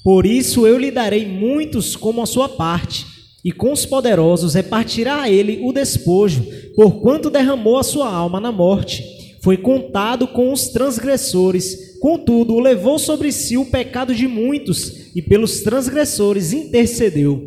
Por 0.03 0.25
isso 0.25 0.67
eu 0.67 0.77
lhe 0.77 0.91
darei 0.91 1.25
muitos 1.25 1.95
como 1.95 2.21
a 2.21 2.27
sua 2.27 2.47
parte 2.47 3.16
e 3.43 3.51
com 3.51 3.71
os 3.71 3.85
poderosos 3.85 4.53
repartirá 4.53 5.21
a 5.21 5.29
ele 5.29 5.61
o 5.63 5.71
despojo, 5.71 6.45
porquanto 6.75 7.29
derramou 7.29 7.77
a 7.77 7.83
sua 7.83 8.11
alma 8.11 8.39
na 8.39 8.51
morte, 8.51 9.03
foi 9.41 9.57
contado 9.57 10.27
com 10.27 10.51
os 10.51 10.67
transgressores. 10.69 11.97
Contudo, 11.99 12.59
levou 12.59 12.99
sobre 12.99 13.31
si 13.31 13.57
o 13.57 13.65
pecado 13.65 14.13
de 14.13 14.27
muitos 14.27 15.15
e 15.15 15.21
pelos 15.21 15.61
transgressores 15.61 16.51
intercedeu. 16.51 17.41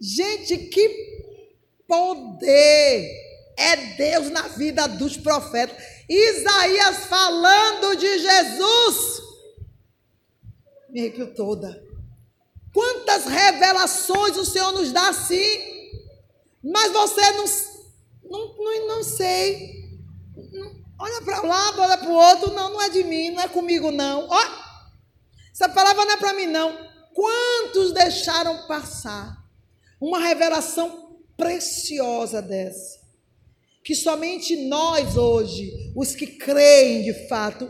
Gente, 0.00 0.58
que 0.58 0.90
poder 1.88 3.10
é 3.58 3.76
Deus 3.96 4.30
na 4.30 4.48
vida 4.48 4.86
dos 4.86 5.16
profetas. 5.16 5.76
Isaías 6.08 7.06
falando 7.06 7.96
de 7.96 8.18
Jesus. 8.18 9.22
Me 10.90 11.00
arrepio 11.00 11.34
toda. 11.34 11.85
Quantas 13.16 13.24
revelações 13.24 14.36
o 14.36 14.44
Senhor 14.44 14.72
nos 14.72 14.92
dá 14.92 15.08
assim. 15.08 15.58
Mas 16.62 16.92
você 16.92 17.32
não, 17.32 17.44
não, 18.24 18.56
não, 18.58 18.88
não 18.88 19.02
sei. 19.02 19.86
Olha 20.98 21.22
para 21.22 21.42
um 21.42 21.46
lado, 21.46 21.80
olha 21.80 21.96
para 21.96 22.10
o 22.10 22.14
outro. 22.14 22.52
Não, 22.52 22.72
não 22.74 22.82
é 22.82 22.90
de 22.90 23.04
mim, 23.04 23.30
não 23.30 23.42
é 23.42 23.48
comigo, 23.48 23.90
não. 23.90 24.28
Ó, 24.28 24.44
essa 25.50 25.68
palavra 25.68 26.04
não 26.04 26.12
é 26.12 26.16
para 26.18 26.34
mim, 26.34 26.46
não. 26.46 26.76
Quantos 27.14 27.92
deixaram 27.92 28.66
passar 28.66 29.42
uma 29.98 30.18
revelação 30.18 31.16
preciosa 31.36 32.42
dessa? 32.42 33.00
Que 33.82 33.94
somente 33.94 34.68
nós 34.68 35.16
hoje, 35.16 35.92
os 35.96 36.14
que 36.14 36.26
creem 36.26 37.02
de 37.02 37.28
fato, 37.28 37.66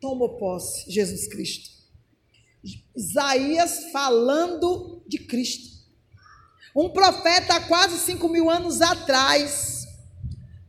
tomam 0.00 0.36
posse, 0.36 0.90
Jesus 0.90 1.28
Cristo. 1.28 1.81
Isaías 2.96 3.90
falando 3.92 5.02
de 5.06 5.18
Cristo. 5.18 5.72
Um 6.74 6.90
profeta 6.90 7.56
há 7.56 7.60
quase 7.60 7.98
cinco 7.98 8.28
mil 8.28 8.50
anos 8.50 8.80
atrás, 8.80 9.86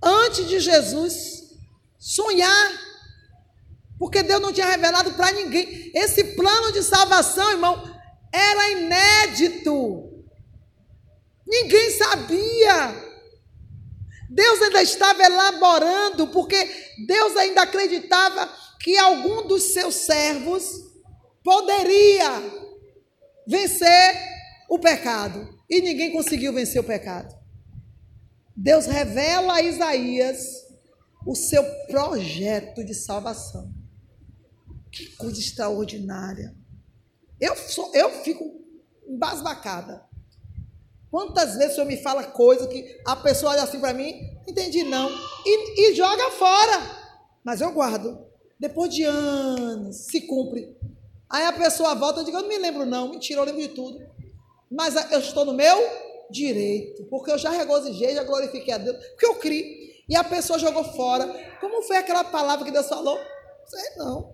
antes 0.02 0.48
de 0.48 0.60
Jesus, 0.60 1.56
sonhar, 1.98 2.72
porque 3.98 4.22
Deus 4.22 4.42
não 4.42 4.52
tinha 4.52 4.68
revelado 4.68 5.14
para 5.14 5.32
ninguém. 5.32 5.92
Esse 5.96 6.36
plano 6.36 6.74
de 6.74 6.84
salvação, 6.84 7.52
irmão, 7.52 7.82
era 8.32 8.72
inédito. 8.72 10.12
Ninguém 11.48 11.92
sabia. 11.92 13.14
Deus 14.30 14.62
ainda 14.62 14.82
estava 14.82 15.24
elaborando, 15.24 16.28
porque 16.28 16.58
Deus 17.06 17.38
ainda 17.38 17.62
acreditava 17.62 18.52
que 18.80 18.98
algum 18.98 19.48
dos 19.48 19.72
seus 19.72 19.96
servos 19.96 20.93
poderia 21.44 22.30
vencer 23.46 24.16
o 24.70 24.80
pecado. 24.80 25.60
E 25.70 25.82
ninguém 25.82 26.12
conseguiu 26.12 26.54
vencer 26.54 26.80
o 26.80 26.84
pecado. 26.84 27.36
Deus 28.56 28.86
revela 28.86 29.56
a 29.56 29.62
Isaías 29.62 30.64
o 31.26 31.36
seu 31.36 31.64
projeto 31.88 32.84
de 32.84 32.94
salvação. 32.94 33.74
Que 34.92 35.08
coisa 35.16 35.40
extraordinária. 35.40 36.56
Eu, 37.40 37.56
sou, 37.56 37.92
eu 37.96 38.10
fico 38.24 38.44
embasbacada. 39.08 40.06
Quantas 41.10 41.56
vezes 41.56 41.74
o 41.74 41.76
senhor 41.76 41.88
me 41.88 41.98
fala 41.98 42.24
coisa 42.24 42.68
que 42.68 43.00
a 43.06 43.16
pessoa 43.16 43.52
olha 43.52 43.64
assim 43.64 43.80
para 43.80 43.94
mim, 43.94 44.14
entendi 44.48 44.84
não, 44.84 45.10
e, 45.46 45.92
e 45.92 45.96
joga 45.96 46.32
fora. 46.32 47.04
Mas 47.44 47.62
eu 47.62 47.72
guardo. 47.72 48.26
Depois 48.60 48.94
de 48.94 49.04
anos, 49.04 50.06
se 50.06 50.22
cumpre. 50.22 50.76
Aí 51.34 51.46
a 51.46 51.52
pessoa 51.52 51.96
volta 51.96 52.22
e 52.22 52.26
diz, 52.26 52.34
eu 52.34 52.44
não 52.44 52.48
me 52.48 52.60
lembro 52.60 52.86
não, 52.86 53.10
mentira, 53.10 53.42
eu 53.42 53.46
lembro 53.46 53.62
de 53.62 53.70
tudo. 53.70 54.00
Mas 54.70 54.94
eu 55.12 55.18
estou 55.18 55.44
no 55.44 55.54
meu 55.54 55.76
direito, 56.30 57.06
porque 57.06 57.32
eu 57.32 57.40
já 57.40 57.50
regozijei, 57.50 58.14
já 58.14 58.24
glorifiquei 58.24 58.72
a 58.72 58.78
Deus, 58.78 59.04
porque 59.08 59.26
eu 59.26 59.36
criei 59.36 60.04
e 60.08 60.16
a 60.16 60.24
pessoa 60.24 60.60
jogou 60.60 60.84
fora. 60.84 61.28
Como 61.60 61.82
foi 61.82 61.98
aquela 61.98 62.24
palavra 62.24 62.64
que 62.64 62.72
Deus 62.72 62.88
falou? 62.88 63.20
Sei 63.66 63.96
não. 63.98 64.32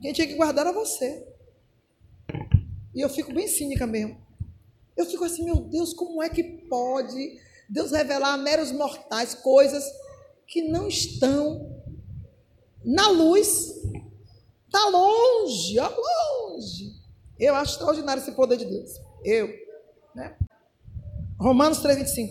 Quem 0.00 0.12
tinha 0.12 0.28
que 0.28 0.34
guardar 0.34 0.68
era 0.68 0.72
você. 0.72 1.26
E 2.94 3.00
eu 3.00 3.08
fico 3.08 3.34
bem 3.34 3.48
cínica 3.48 3.84
mesmo. 3.84 4.24
Eu 4.96 5.06
fico 5.06 5.24
assim, 5.24 5.44
meu 5.44 5.56
Deus, 5.56 5.92
como 5.92 6.22
é 6.22 6.28
que 6.28 6.44
pode 6.44 7.40
Deus 7.68 7.90
revelar 7.90 8.34
a 8.34 8.38
meros 8.38 8.70
mortais 8.70 9.34
coisas 9.34 9.84
que 10.46 10.62
não 10.62 10.86
estão 10.86 11.82
na 12.84 13.08
luz? 13.08 13.75
Está 14.76 14.90
longe, 14.90 15.78
ó, 15.78 15.88
longe. 15.88 16.92
Eu 17.40 17.54
acho 17.54 17.72
extraordinário 17.72 18.22
esse 18.22 18.32
poder 18.32 18.58
de 18.58 18.66
Deus. 18.66 18.90
Eu. 19.24 19.48
Né? 20.14 20.34
Romanos 21.40 21.78
3,25. 21.78 22.28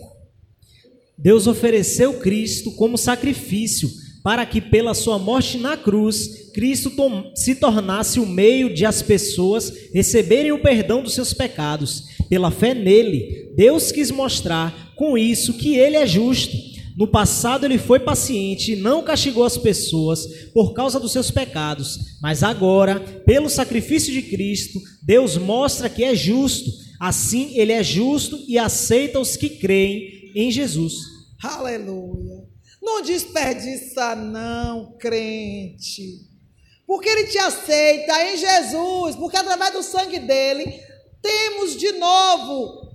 Deus 1.18 1.48
ofereceu 1.48 2.20
Cristo 2.20 2.70
como 2.76 2.96
sacrifício 2.96 3.90
para 4.22 4.46
que 4.46 4.60
pela 4.60 4.94
sua 4.94 5.18
morte 5.18 5.58
na 5.58 5.76
cruz 5.76 6.50
Cristo 6.52 6.92
se 7.34 7.56
tornasse 7.56 8.20
o 8.20 8.26
meio 8.26 8.72
de 8.72 8.86
as 8.86 9.02
pessoas 9.02 9.72
receberem 9.92 10.52
o 10.52 10.62
perdão 10.62 11.02
dos 11.02 11.14
seus 11.14 11.34
pecados. 11.34 12.04
Pela 12.28 12.52
fé 12.52 12.74
nele, 12.74 13.52
Deus 13.56 13.90
quis 13.90 14.12
mostrar 14.12 14.94
com 14.94 15.18
isso 15.18 15.54
que 15.54 15.76
ele 15.76 15.96
é 15.96 16.06
justo. 16.06 16.56
No 16.96 17.06
passado 17.06 17.66
ele 17.66 17.76
foi 17.76 18.00
paciente 18.00 18.72
e 18.72 18.76
não 18.76 19.02
castigou 19.02 19.44
as 19.44 19.58
pessoas 19.58 20.26
por 20.54 20.72
causa 20.72 20.98
dos 20.98 21.12
seus 21.12 21.30
pecados, 21.30 22.16
mas 22.22 22.42
agora, 22.42 22.98
pelo 23.26 23.50
sacrifício 23.50 24.10
de 24.10 24.22
Cristo, 24.22 24.80
Deus 25.02 25.36
mostra 25.36 25.90
que 25.90 26.02
é 26.02 26.14
justo. 26.14 26.70
Assim, 26.98 27.54
ele 27.58 27.72
é 27.72 27.84
justo 27.84 28.42
e 28.48 28.58
aceita 28.58 29.20
os 29.20 29.36
que 29.36 29.50
creem 29.50 30.32
em 30.34 30.50
Jesus. 30.50 30.94
Aleluia. 31.42 32.46
Não 32.80 33.02
desperdiça, 33.02 34.16
não, 34.16 34.96
crente. 34.98 36.20
Porque 36.86 37.08
ele 37.10 37.24
te 37.24 37.36
aceita 37.36 38.32
em 38.32 38.38
Jesus, 38.38 39.16
porque 39.16 39.36
através 39.36 39.72
do 39.72 39.82
sangue 39.82 40.20
dele 40.20 40.80
temos 41.20 41.76
de 41.76 41.92
novo, 41.92 42.85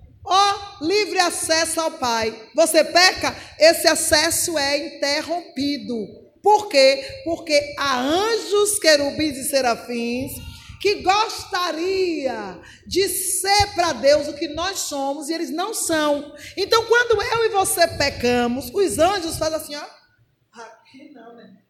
livre 0.81 1.19
acesso 1.19 1.79
ao 1.79 1.91
Pai. 1.91 2.49
Você 2.55 2.83
peca, 2.83 3.35
esse 3.59 3.87
acesso 3.87 4.57
é 4.57 4.95
interrompido. 4.97 5.95
Por 6.41 6.67
quê? 6.67 7.21
Porque 7.23 7.75
há 7.77 7.99
anjos, 7.99 8.79
querubins 8.79 9.37
e 9.37 9.43
serafins 9.43 10.31
que 10.81 11.03
gostaria 11.03 12.59
de 12.87 13.07
ser 13.07 13.75
para 13.75 13.93
Deus 13.93 14.27
o 14.27 14.33
que 14.33 14.47
nós 14.47 14.79
somos 14.79 15.29
e 15.29 15.33
eles 15.33 15.51
não 15.51 15.75
são. 15.75 16.35
Então, 16.57 16.83
quando 16.87 17.21
eu 17.21 17.45
e 17.45 17.49
você 17.49 17.87
pecamos, 17.87 18.71
os 18.73 18.97
anjos 18.97 19.37
fazem 19.37 19.57
assim, 19.57 19.75
ó. 19.75 19.85
Aqui 20.59 21.11
não, 21.13 21.35
né? 21.35 21.61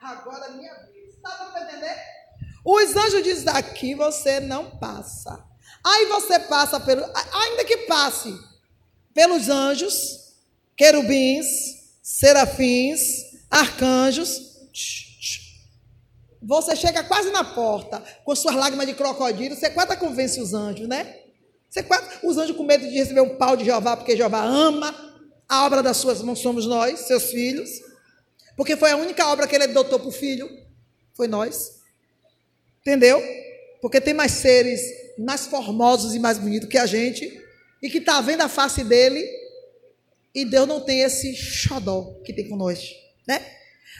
Agora 0.00 0.46
é 0.46 0.50
minha 0.50 0.74
vez. 0.74 1.14
Dá 1.22 1.30
para 1.30 1.62
entender? 1.62 1.96
Os 2.64 2.96
anjos 2.96 3.22
dizem, 3.22 3.48
aqui 3.54 3.94
você 3.94 4.40
não 4.40 4.76
passa. 4.78 5.51
Aí 5.84 6.06
você 6.06 6.38
passa 6.38 6.78
pelo. 6.78 7.04
Ainda 7.32 7.64
que 7.64 7.78
passe 7.78 8.38
pelos 9.12 9.48
anjos, 9.48 10.34
querubins, 10.76 11.46
serafins, 12.02 13.00
arcanjos. 13.50 14.52
Você 16.40 16.74
chega 16.74 17.04
quase 17.04 17.30
na 17.30 17.44
porta 17.44 18.02
com 18.24 18.34
suas 18.34 18.54
lágrimas 18.56 18.86
de 18.86 18.94
crocodilo, 18.94 19.54
você 19.54 19.70
quase 19.70 19.96
convence 19.96 20.40
os 20.40 20.52
anjos, 20.54 20.88
né? 20.88 21.20
Você 21.70 21.82
quase, 21.82 22.04
os 22.22 22.36
anjos 22.36 22.56
com 22.56 22.64
medo 22.64 22.86
de 22.86 22.94
receber 22.94 23.20
um 23.20 23.36
pau 23.36 23.56
de 23.56 23.64
Jeová, 23.64 23.96
porque 23.96 24.16
Jeová 24.16 24.42
ama 24.42 24.92
a 25.48 25.64
obra 25.64 25.82
das 25.82 25.98
suas 25.98 26.20
mãos, 26.20 26.40
somos 26.40 26.66
nós, 26.66 27.00
seus 27.00 27.24
filhos. 27.30 27.70
Porque 28.56 28.76
foi 28.76 28.90
a 28.90 28.96
única 28.96 29.26
obra 29.28 29.46
que 29.46 29.54
ele 29.54 29.64
adotou 29.64 29.98
para 29.98 30.08
o 30.08 30.12
filho, 30.12 30.48
foi 31.14 31.28
nós. 31.28 31.80
Entendeu? 32.80 33.22
Porque 33.80 34.00
tem 34.00 34.12
mais 34.12 34.32
seres 34.32 34.80
mais 35.18 35.46
formosos 35.46 36.14
e 36.14 36.18
mais 36.18 36.38
bonitos 36.38 36.68
que 36.68 36.78
a 36.78 36.86
gente, 36.86 37.40
e 37.82 37.90
que 37.90 37.98
está 37.98 38.20
vendo 38.20 38.42
a 38.42 38.48
face 38.48 38.84
dele, 38.84 39.26
e 40.34 40.44
Deus 40.44 40.66
não 40.66 40.80
tem 40.80 41.00
esse 41.00 41.34
xodó 41.34 42.20
que 42.24 42.32
tem 42.32 42.48
nós, 42.56 42.90
né? 43.26 43.44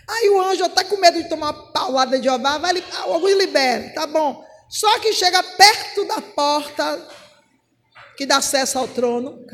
Aí 0.09 0.31
o 0.31 0.40
anjo 0.40 0.64
até 0.64 0.85
com 0.85 0.96
medo 0.96 1.22
de 1.22 1.29
tomar 1.29 1.51
uma 1.51 1.72
paulada 1.72 2.18
de 2.18 2.25
Jeová, 2.25 2.59
vai, 2.59 2.83
alguns 3.05 3.33
liberam, 3.37 3.92
tá 3.94 4.07
bom. 4.07 4.44
Só 4.68 4.98
que 4.98 5.12
chega 5.12 5.42
perto 5.42 6.05
da 6.07 6.20
porta 6.20 7.09
que 8.16 8.27
dá 8.27 8.38
acesso 8.38 8.79
ao 8.79 8.88
trono, 8.88 9.44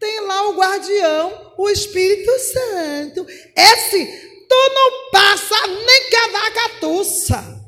tem 0.00 0.20
lá 0.20 0.48
o 0.48 0.54
guardião, 0.54 1.54
o 1.58 1.68
Espírito 1.68 2.32
Santo. 2.38 3.26
Esse, 3.54 4.06
tu 4.48 4.70
não 4.74 5.10
passa 5.10 5.66
nem 5.66 6.08
que 6.08 6.16
a 6.16 6.28
vaca 6.28 6.68
tussa. 6.80 7.60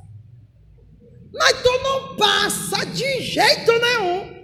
Mas 1.32 1.62
tu 1.62 1.78
não 1.82 2.16
passa 2.16 2.84
de 2.86 3.22
jeito 3.22 3.72
nenhum. 3.72 4.42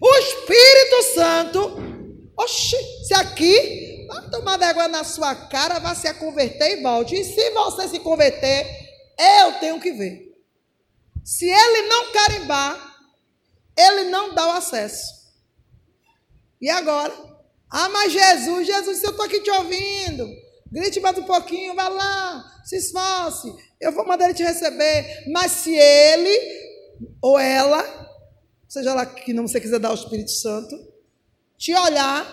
O 0.00 0.16
Espírito 0.16 1.02
Santo, 1.14 1.76
oxe, 2.36 2.76
se 3.06 3.14
aqui 3.14 3.90
Vai 4.10 4.28
tomar 4.28 4.56
vergonha 4.56 4.88
na 4.88 5.04
sua 5.04 5.36
cara, 5.36 5.78
vai 5.78 5.94
se 5.94 6.12
converter 6.14 6.78
e 6.78 6.82
volte. 6.82 7.14
E 7.14 7.22
se 7.24 7.50
você 7.50 7.88
se 7.88 8.00
converter, 8.00 8.66
eu 9.16 9.52
tenho 9.60 9.80
que 9.80 9.92
ver. 9.92 10.34
Se 11.24 11.48
ele 11.48 11.82
não 11.82 12.10
carimbar, 12.10 12.96
ele 13.78 14.10
não 14.10 14.34
dá 14.34 14.48
o 14.48 14.50
acesso. 14.50 15.30
E 16.60 16.68
agora? 16.68 17.14
Ah, 17.70 17.88
mas 17.88 18.12
Jesus, 18.12 18.66
Jesus, 18.66 19.04
eu 19.04 19.10
estou 19.10 19.26
aqui 19.26 19.40
te 19.42 19.50
ouvindo. 19.52 20.28
Grite 20.72 20.98
mais 20.98 21.16
um 21.16 21.22
pouquinho, 21.22 21.76
vá 21.76 21.88
lá, 21.88 22.59
se 22.70 22.76
esforce. 22.76 23.52
Eu 23.80 23.90
vou 23.90 24.06
mandar 24.06 24.26
ele 24.26 24.34
te 24.34 24.44
receber. 24.44 25.24
Mas 25.32 25.50
se 25.50 25.74
ele 25.74 26.38
ou 27.20 27.36
ela, 27.36 27.82
seja 28.68 28.94
lá 28.94 29.04
que 29.04 29.32
não 29.32 29.48
você 29.48 29.60
quiser 29.60 29.80
dar 29.80 29.88
ao 29.88 29.96
Espírito 29.96 30.30
Santo, 30.30 30.76
te 31.58 31.74
olhar 31.74 32.24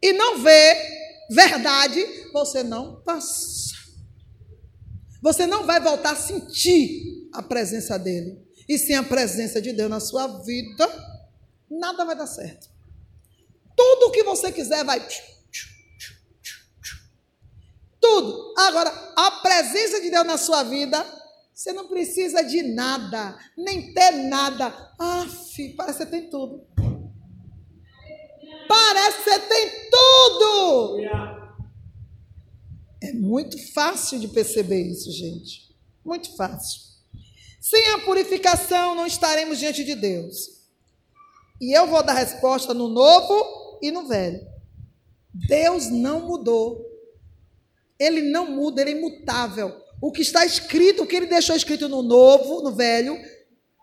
e 0.00 0.12
não 0.12 0.38
ver 0.38 0.76
verdade, 1.28 2.06
você 2.32 2.62
não 2.62 3.02
passa. 3.02 3.74
Você 5.20 5.44
não 5.44 5.66
vai 5.66 5.80
voltar 5.80 6.12
a 6.12 6.16
sentir 6.16 7.28
a 7.32 7.42
presença 7.42 7.98
dele. 7.98 8.44
E 8.68 8.78
sem 8.78 8.94
a 8.94 9.02
presença 9.02 9.60
de 9.60 9.72
Deus 9.72 9.90
na 9.90 9.98
sua 9.98 10.28
vida, 10.42 10.88
nada 11.68 12.04
vai 12.04 12.16
dar 12.16 12.28
certo. 12.28 12.68
Tudo 13.76 14.06
o 14.06 14.10
que 14.12 14.22
você 14.22 14.52
quiser 14.52 14.84
vai. 14.84 15.04
Tudo. 18.04 18.52
Agora, 18.58 18.90
a 19.16 19.30
presença 19.30 19.98
de 19.98 20.10
Deus 20.10 20.26
na 20.26 20.36
sua 20.36 20.62
vida, 20.62 21.02
você 21.54 21.72
não 21.72 21.88
precisa 21.88 22.42
de 22.42 22.62
nada, 22.62 23.34
nem 23.56 23.94
ter 23.94 24.10
nada. 24.28 24.66
Ah, 24.98 25.26
parece 25.26 25.72
que 25.72 25.74
você 25.74 26.04
tem 26.04 26.28
tudo. 26.28 26.66
Parece 28.68 29.16
que 29.16 29.24
você 29.24 29.38
tem 29.38 29.70
tudo. 29.90 31.00
É 33.02 33.12
muito 33.14 33.72
fácil 33.72 34.18
de 34.18 34.28
perceber 34.28 34.82
isso, 34.82 35.10
gente. 35.10 35.74
Muito 36.04 36.36
fácil. 36.36 36.82
Sem 37.58 37.86
a 37.92 38.00
purificação, 38.00 38.94
não 38.94 39.06
estaremos 39.06 39.58
diante 39.58 39.82
de 39.82 39.94
Deus. 39.94 40.60
E 41.58 41.72
eu 41.72 41.86
vou 41.86 42.02
dar 42.02 42.12
resposta 42.12 42.74
no 42.74 42.86
novo 42.86 43.78
e 43.80 43.90
no 43.90 44.06
velho. 44.06 44.46
Deus 45.32 45.88
não 45.88 46.26
mudou. 46.26 46.83
Ele 47.98 48.22
não 48.22 48.50
muda, 48.50 48.80
ele 48.80 48.90
é 48.90 48.96
imutável. 48.96 49.74
O 50.00 50.12
que 50.12 50.22
está 50.22 50.44
escrito, 50.44 51.02
o 51.02 51.06
que 51.06 51.16
ele 51.16 51.26
deixou 51.26 51.56
escrito 51.56 51.88
no 51.88 52.02
novo, 52.02 52.62
no 52.62 52.74
velho, 52.74 53.16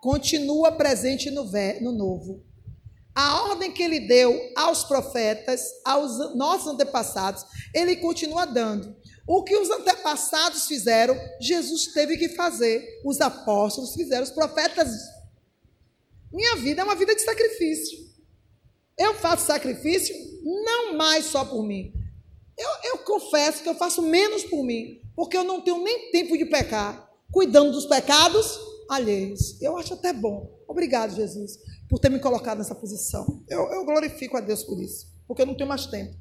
continua 0.00 0.72
presente 0.72 1.30
no, 1.30 1.48
velho, 1.48 1.82
no 1.82 1.92
novo. 1.92 2.44
A 3.14 3.42
ordem 3.50 3.70
que 3.70 3.82
ele 3.82 4.00
deu 4.00 4.38
aos 4.56 4.84
profetas, 4.84 5.62
aos 5.84 6.34
nossos 6.34 6.66
antepassados, 6.66 7.44
ele 7.74 7.96
continua 7.96 8.46
dando. 8.46 8.96
O 9.26 9.44
que 9.44 9.56
os 9.56 9.70
antepassados 9.70 10.66
fizeram, 10.66 11.16
Jesus 11.40 11.86
teve 11.92 12.16
que 12.16 12.30
fazer. 12.30 13.00
Os 13.04 13.20
apóstolos 13.20 13.94
fizeram, 13.94 14.24
os 14.24 14.30
profetas. 14.30 14.88
Minha 16.32 16.56
vida 16.56 16.80
é 16.80 16.84
uma 16.84 16.94
vida 16.94 17.14
de 17.14 17.22
sacrifício. 17.22 17.98
Eu 18.98 19.14
faço 19.14 19.46
sacrifício 19.46 20.14
não 20.42 20.96
mais 20.96 21.26
só 21.26 21.44
por 21.44 21.62
mim. 21.62 21.92
Eu, 22.62 22.90
eu 22.92 22.98
confesso 22.98 23.62
que 23.62 23.68
eu 23.68 23.74
faço 23.74 24.02
menos 24.02 24.44
por 24.44 24.62
mim, 24.62 25.00
porque 25.16 25.36
eu 25.36 25.44
não 25.44 25.60
tenho 25.60 25.82
nem 25.82 26.10
tempo 26.10 26.36
de 26.36 26.46
pecar, 26.46 27.10
cuidando 27.30 27.72
dos 27.72 27.86
pecados 27.86 28.58
alheios. 28.88 29.60
Eu 29.60 29.76
acho 29.76 29.94
até 29.94 30.12
bom. 30.12 30.60
Obrigado, 30.68 31.14
Jesus 31.14 31.58
por 31.92 31.98
ter 31.98 32.08
me 32.08 32.18
colocado 32.18 32.56
nessa 32.56 32.74
posição. 32.74 33.44
Eu, 33.46 33.70
eu 33.70 33.84
glorifico 33.84 34.34
a 34.38 34.40
Deus 34.40 34.64
por 34.64 34.80
isso, 34.80 35.12
porque 35.28 35.42
eu 35.42 35.46
não 35.46 35.54
tenho 35.54 35.68
mais 35.68 35.84
tempo. 35.84 36.16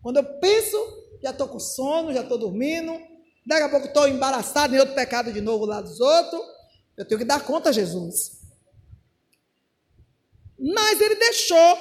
Quando 0.00 0.18
eu 0.18 0.38
penso, 0.38 0.76
já 1.20 1.30
estou 1.30 1.48
com 1.48 1.58
sono, 1.58 2.14
já 2.14 2.20
estou 2.20 2.38
dormindo, 2.38 2.96
daqui 3.44 3.64
a 3.64 3.68
pouco 3.68 3.88
estou 3.88 4.06
embaraçado 4.06 4.72
em 4.72 4.78
outro 4.78 4.94
pecado 4.94 5.32
de 5.32 5.40
novo 5.40 5.64
lá 5.64 5.80
dos 5.80 5.98
outros. 5.98 6.40
Eu 6.96 7.04
tenho 7.04 7.18
que 7.18 7.24
dar 7.24 7.44
conta 7.44 7.70
a 7.70 7.72
Jesus. 7.72 8.40
Mas 10.60 11.00
ele 11.00 11.16
deixou 11.16 11.76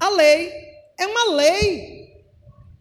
a 0.00 0.08
lei. 0.08 0.50
É 0.98 1.06
uma 1.06 1.34
lei. 1.34 1.99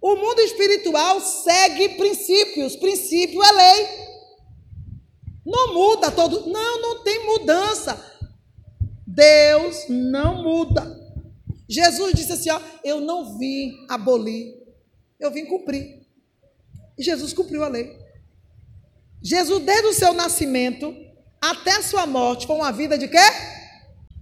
O 0.01 0.15
mundo 0.15 0.39
espiritual 0.39 1.19
segue 1.19 1.89
princípios. 1.89 2.75
Princípio 2.75 3.43
é 3.43 3.51
lei. 3.51 3.87
Não 5.45 5.73
muda 5.73 6.11
todo. 6.11 6.47
Não, 6.49 6.81
não 6.81 7.03
tem 7.03 7.25
mudança. 7.25 8.09
Deus 9.05 9.85
não 9.89 10.43
muda. 10.43 10.97
Jesus 11.67 12.13
disse 12.13 12.31
assim: 12.31 12.49
ó, 12.49 12.59
eu 12.83 13.01
não 13.01 13.37
vim 13.37 13.85
abolir, 13.89 14.55
eu 15.19 15.31
vim 15.31 15.45
cumprir. 15.45 16.07
E 16.97 17.03
Jesus 17.03 17.33
cumpriu 17.33 17.63
a 17.63 17.67
lei. 17.67 17.97
Jesus, 19.21 19.63
desde 19.63 19.87
o 19.87 19.93
seu 19.93 20.13
nascimento 20.13 20.95
até 21.41 21.71
a 21.71 21.83
sua 21.83 22.05
morte, 22.05 22.47
foi 22.47 22.55
uma 22.55 22.71
vida 22.71 22.97
de 22.97 23.07
quê? 23.07 23.17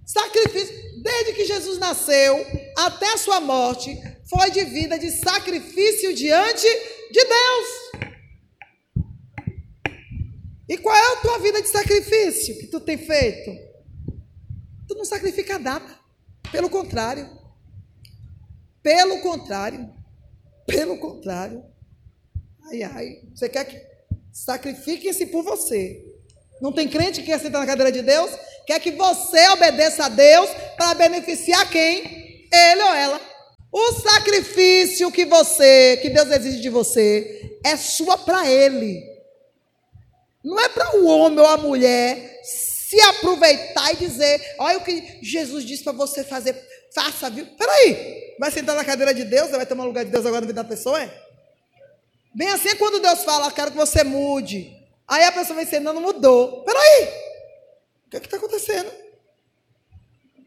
Sacrifício. 0.05 0.75
Desde 1.01 1.33
que 1.33 1.45
Jesus 1.45 1.77
nasceu 1.77 2.35
até 2.75 3.13
a 3.13 3.17
sua 3.17 3.39
morte, 3.39 3.97
foi 4.29 4.51
de 4.51 4.63
vida 4.65 4.99
de 4.99 5.09
sacrifício 5.11 6.13
diante 6.13 6.67
de 7.11 7.23
Deus. 7.23 7.67
E 10.69 10.77
qual 10.77 10.95
é 10.95 11.13
a 11.13 11.21
tua 11.21 11.39
vida 11.39 11.61
de 11.61 11.69
sacrifício 11.69 12.57
que 12.59 12.67
tu 12.67 12.79
tem 12.79 12.97
feito? 12.97 13.51
Tu 14.87 14.95
não 14.95 15.05
sacrifica 15.05 15.57
nada. 15.57 15.97
Pelo 16.51 16.69
contrário. 16.69 17.29
Pelo 18.83 19.21
contrário. 19.21 19.93
Pelo 20.65 20.97
contrário. 20.99 21.63
Ai, 22.69 22.83
ai. 22.83 23.21
Você 23.33 23.47
quer 23.47 23.65
que 23.65 23.81
sacrifiquem-se 24.31 25.27
por 25.27 25.43
você. 25.43 26.03
Não 26.61 26.73
tem 26.73 26.89
crente 26.89 27.21
que 27.21 27.27
quer 27.27 27.39
sentar 27.39 27.61
na 27.61 27.67
cadeira 27.67 27.91
de 27.91 28.01
Deus? 28.01 28.31
Quer 28.65 28.79
que 28.81 28.91
você 28.91 29.47
obedeça 29.49 30.05
a 30.05 30.09
Deus 30.09 30.49
para 30.75 30.95
beneficiar 30.95 31.69
quem? 31.69 32.49
Ele 32.51 32.81
ou 32.81 32.93
ela. 32.93 33.26
O 33.71 33.93
sacrifício 33.93 35.11
que 35.11 35.25
você, 35.25 35.97
que 36.01 36.09
Deus 36.09 36.29
exige 36.31 36.61
de 36.61 36.69
você, 36.69 37.59
é 37.65 37.75
sua 37.75 38.17
para 38.17 38.49
Ele. 38.49 39.03
Não 40.43 40.59
é 40.59 40.69
para 40.69 40.97
o 40.97 41.05
homem 41.07 41.39
ou 41.39 41.45
a 41.45 41.57
mulher 41.57 42.39
se 42.43 42.99
aproveitar 43.01 43.91
e 43.91 43.97
dizer: 43.97 44.55
olha 44.59 44.77
o 44.77 44.83
que 44.83 45.19
Jesus 45.21 45.65
disse 45.65 45.83
para 45.83 45.91
você 45.91 46.23
fazer, 46.23 46.55
faça, 46.93 47.29
viu? 47.29 47.45
Peraí, 47.57 48.35
vai 48.39 48.49
sentar 48.49 48.75
na 48.75 48.85
cadeira 48.85 49.13
de 49.13 49.25
Deus, 49.25 49.51
vai 49.51 49.65
tomar 49.65 49.83
lugar 49.83 50.05
de 50.05 50.11
Deus 50.11 50.25
agora 50.25 50.41
na 50.41 50.47
vida 50.47 50.63
da 50.63 50.69
pessoa? 50.69 51.01
É? 51.01 51.27
Bem 52.33 52.49
assim 52.49 52.69
é 52.69 52.75
quando 52.75 53.01
Deus 53.01 53.23
fala, 53.23 53.51
quero 53.51 53.71
que 53.71 53.77
você 53.77 54.03
mude. 54.03 54.71
Aí 55.07 55.23
a 55.23 55.31
pessoa 55.31 55.55
vai 55.55 55.65
dizer, 55.65 55.79
não, 55.79 55.91
não 55.91 56.01
mudou. 56.01 56.63
Peraí, 56.63 57.09
o 58.05 58.09
que 58.11 58.17
é 58.17 58.19
está 58.19 58.37
acontecendo? 58.37 58.91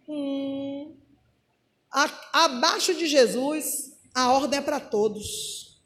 Hum, 0.09 0.80
a, 1.91 2.45
abaixo 2.45 2.95
de 2.95 3.07
Jesus, 3.07 3.93
a 4.15 4.33
ordem 4.33 4.59
é 4.59 4.63
para 4.63 4.79
todos. 4.79 5.81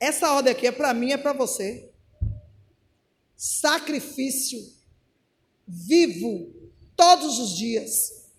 Essa 0.00 0.32
ordem 0.32 0.52
aqui 0.52 0.66
é 0.66 0.72
para 0.72 0.94
mim, 0.94 1.12
é 1.12 1.16
para 1.16 1.32
você. 1.32 1.90
Sacrifício 3.36 4.58
vivo 5.66 6.52
todos 6.96 7.38
os 7.38 7.56
dias. 7.56 8.30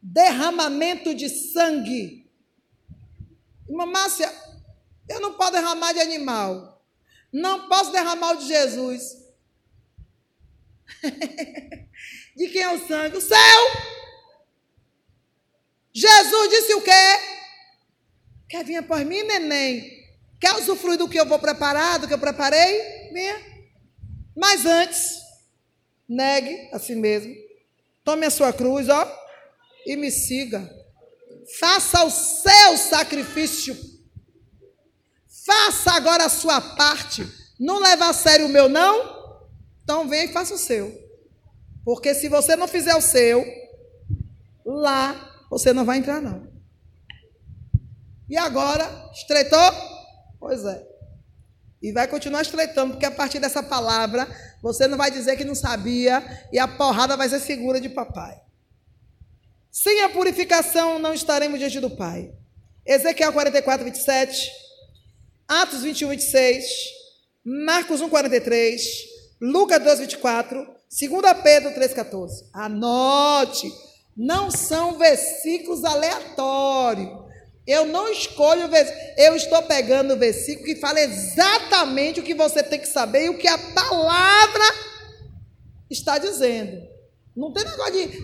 Derramamento 0.00 1.14
de 1.14 1.28
sangue. 1.28 2.26
Irmã 3.68 3.86
Márcia, 3.86 4.32
eu 5.08 5.20
não 5.20 5.34
posso 5.34 5.52
derramar 5.52 5.92
de 5.92 6.00
animal. 6.00 6.82
Não 7.32 7.68
posso 7.68 7.92
derramar 7.92 8.32
o 8.32 8.38
de 8.38 8.48
Jesus. 8.48 9.18
de 12.36 12.48
quem 12.48 12.62
é 12.62 12.74
o 12.74 12.88
sangue? 12.88 13.16
O 13.16 13.20
céu! 13.20 13.97
Jesus 16.00 16.50
disse 16.50 16.74
o 16.74 16.82
quê? 16.82 16.90
Quer 18.48 18.64
vir 18.64 18.76
após 18.76 19.06
mim, 19.06 19.22
neném? 19.22 19.98
Quer 20.40 20.54
usufruir 20.54 20.98
do 20.98 21.08
que 21.08 21.18
eu 21.18 21.26
vou 21.26 21.38
preparar, 21.38 21.98
do 21.98 22.06
que 22.06 22.14
eu 22.14 22.18
preparei? 22.18 23.10
Venha. 23.12 23.36
Mas 24.36 24.64
antes, 24.64 25.28
Negue 26.08 26.70
a 26.72 26.78
si 26.78 26.94
mesmo. 26.94 27.34
Tome 28.02 28.24
a 28.24 28.30
sua 28.30 28.50
cruz, 28.52 28.88
ó, 28.88 29.06
e 29.84 29.94
me 29.94 30.10
siga. 30.10 30.68
Faça 31.60 32.02
o 32.04 32.10
seu 32.10 32.78
sacrifício. 32.78 33.76
Faça 35.44 35.92
agora 35.92 36.24
a 36.24 36.30
sua 36.30 36.60
parte. 36.60 37.26
Não 37.60 37.78
leva 37.78 38.08
a 38.08 38.12
sério 38.14 38.46
o 38.46 38.48
meu, 38.48 38.68
não? 38.68 39.18
Então 39.82 40.08
venha 40.08 40.24
e 40.24 40.32
faça 40.32 40.54
o 40.54 40.58
seu. 40.58 40.96
Porque 41.84 42.14
se 42.14 42.28
você 42.28 42.56
não 42.56 42.66
fizer 42.68 42.94
o 42.94 43.02
seu, 43.02 43.44
lá 44.64 45.27
você 45.50 45.72
não 45.72 45.84
vai 45.84 45.98
entrar, 45.98 46.20
não. 46.20 46.46
E 48.28 48.36
agora, 48.36 49.10
estreitou? 49.12 49.72
Pois 50.38 50.64
é. 50.64 50.86
E 51.80 51.92
vai 51.92 52.06
continuar 52.08 52.42
estreitando, 52.42 52.92
porque 52.92 53.06
a 53.06 53.10
partir 53.10 53.38
dessa 53.38 53.62
palavra, 53.62 54.28
você 54.62 54.86
não 54.86 54.98
vai 54.98 55.10
dizer 55.10 55.36
que 55.36 55.44
não 55.44 55.54
sabia 55.54 56.22
e 56.52 56.58
a 56.58 56.66
porrada 56.66 57.16
vai 57.16 57.28
ser 57.28 57.40
segura 57.40 57.80
de 57.80 57.88
papai. 57.88 58.40
Sem 59.70 60.02
a 60.02 60.08
purificação, 60.08 60.98
não 60.98 61.14
estaremos 61.14 61.58
diante 61.58 61.78
do 61.78 61.90
Pai. 61.90 62.32
Ezequiel 62.84 63.32
44, 63.32 63.84
27, 63.84 64.50
Atos 65.46 65.82
21, 65.82 66.08
26, 66.08 66.64
Marcos 67.44 68.00
1, 68.00 68.08
43, 68.08 68.82
Lucas 69.40 69.82
2, 69.82 70.00
24, 70.00 70.66
2 70.90 71.42
Pedro 71.42 71.74
3, 71.74 71.94
14. 71.94 72.50
Anote. 72.52 73.70
Não 74.18 74.50
são 74.50 74.98
versículos 74.98 75.84
aleatórios. 75.84 77.08
Eu 77.64 77.86
não 77.86 78.10
escolho 78.10 78.64
o 78.64 78.68
versículo, 78.68 79.04
eu 79.16 79.36
estou 79.36 79.62
pegando 79.62 80.14
o 80.14 80.18
versículo 80.18 80.64
que 80.64 80.74
fala 80.76 81.00
exatamente 81.00 82.18
o 82.18 82.22
que 82.24 82.34
você 82.34 82.62
tem 82.62 82.80
que 82.80 82.88
saber 82.88 83.26
e 83.26 83.28
o 83.28 83.38
que 83.38 83.46
a 83.46 83.56
palavra 83.56 84.64
está 85.88 86.18
dizendo. 86.18 86.82
Não 87.36 87.52
tem 87.52 87.64
negócio 87.64 87.92
de. 87.92 88.18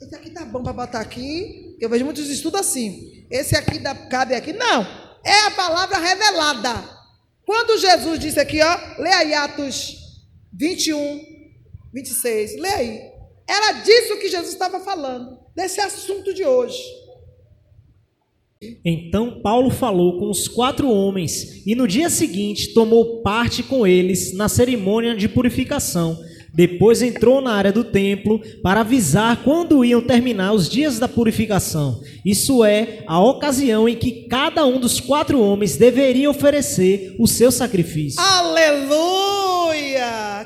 Esse 0.00 0.14
aqui 0.14 0.30
tá 0.30 0.44
bom 0.44 0.62
para 0.62 0.72
botar 0.72 1.00
aqui. 1.00 1.76
Eu 1.80 1.88
vejo 1.88 2.04
muitos 2.04 2.28
estudos 2.28 2.60
assim. 2.60 3.26
Esse 3.28 3.56
aqui 3.56 3.80
dá, 3.80 3.94
cabe 3.94 4.36
aqui. 4.36 4.52
Não. 4.52 4.86
É 5.24 5.46
a 5.46 5.50
palavra 5.50 5.98
revelada. 5.98 6.96
Quando 7.44 7.78
Jesus 7.78 8.20
disse 8.20 8.38
aqui, 8.38 8.62
ó, 8.62 9.02
lê 9.02 9.10
aí 9.10 9.34
Atos 9.34 9.96
21, 10.52 11.20
26. 11.92 12.60
Lê 12.60 12.68
aí. 12.68 13.17
Era 13.48 13.72
disso 13.80 14.18
que 14.18 14.28
Jesus 14.28 14.52
estava 14.52 14.78
falando, 14.80 15.38
desse 15.56 15.80
assunto 15.80 16.34
de 16.34 16.44
hoje. 16.44 16.82
Então 18.84 19.40
Paulo 19.40 19.70
falou 19.70 20.18
com 20.18 20.28
os 20.28 20.48
quatro 20.48 20.90
homens 20.90 21.64
e 21.64 21.76
no 21.76 21.86
dia 21.86 22.10
seguinte 22.10 22.74
tomou 22.74 23.22
parte 23.22 23.62
com 23.62 23.86
eles 23.86 24.34
na 24.34 24.48
cerimônia 24.48 25.16
de 25.16 25.28
purificação. 25.28 26.18
Depois 26.52 27.02
entrou 27.02 27.40
na 27.40 27.52
área 27.52 27.70
do 27.70 27.84
templo 27.84 28.40
para 28.62 28.80
avisar 28.80 29.44
quando 29.44 29.84
iam 29.84 30.00
terminar 30.00 30.52
os 30.52 30.68
dias 30.68 30.98
da 30.98 31.06
purificação. 31.06 32.00
Isso 32.24 32.64
é, 32.64 33.04
a 33.06 33.22
ocasião 33.22 33.88
em 33.88 33.94
que 33.94 34.26
cada 34.26 34.66
um 34.66 34.80
dos 34.80 34.98
quatro 34.98 35.40
homens 35.40 35.76
deveria 35.76 36.28
oferecer 36.28 37.14
o 37.18 37.28
seu 37.28 37.52
sacrifício. 37.52 38.20
Aleluia! 38.20 39.27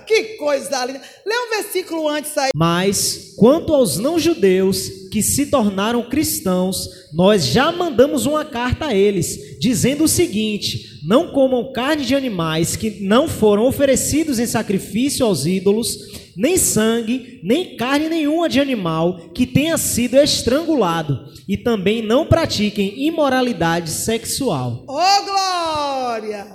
Que 0.06 0.36
coisa 0.36 0.84
linda! 0.84 1.00
Lê 1.24 1.34
um 1.34 1.50
versículo 1.50 2.08
antes 2.08 2.36
aí. 2.36 2.50
Mas, 2.54 3.34
quanto 3.36 3.74
aos 3.74 3.98
não-judeus 3.98 4.88
que 5.10 5.22
se 5.22 5.46
tornaram 5.46 6.02
cristãos, 6.08 6.88
nós 7.12 7.44
já 7.46 7.70
mandamos 7.70 8.26
uma 8.26 8.44
carta 8.44 8.86
a 8.86 8.94
eles, 8.94 9.58
dizendo 9.58 10.04
o 10.04 10.08
seguinte: 10.08 11.00
não 11.06 11.32
comam 11.32 11.72
carne 11.72 12.04
de 12.04 12.14
animais 12.14 12.76
que 12.76 13.02
não 13.02 13.28
foram 13.28 13.66
oferecidos 13.66 14.38
em 14.38 14.46
sacrifício 14.46 15.26
aos 15.26 15.46
ídolos, 15.46 15.98
nem 16.36 16.56
sangue, 16.56 17.40
nem 17.42 17.76
carne 17.76 18.08
nenhuma 18.08 18.48
de 18.48 18.60
animal 18.60 19.30
que 19.34 19.46
tenha 19.46 19.76
sido 19.76 20.16
estrangulado, 20.16 21.26
e 21.46 21.56
também 21.56 22.02
não 22.02 22.26
pratiquem 22.26 23.06
imoralidade 23.06 23.90
sexual. 23.90 24.84
Oh, 24.88 25.24
glória! 25.24 26.46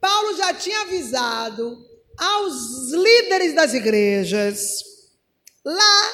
Paulo 0.00 0.36
já 0.36 0.52
tinha 0.52 0.82
avisado 0.82 1.93
aos 2.18 2.90
líderes 2.92 3.54
das 3.54 3.74
igrejas 3.74 4.82
lá 5.64 6.12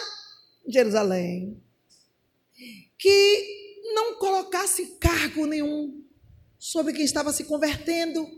em 0.67 0.73
Jerusalém 0.73 1.63
que 2.99 3.61
não 3.95 4.15
colocasse 4.17 4.99
cargo 5.01 5.47
nenhum 5.47 6.05
sobre 6.59 6.93
quem 6.93 7.05
estava 7.05 7.33
se 7.33 7.45
convertendo. 7.45 8.29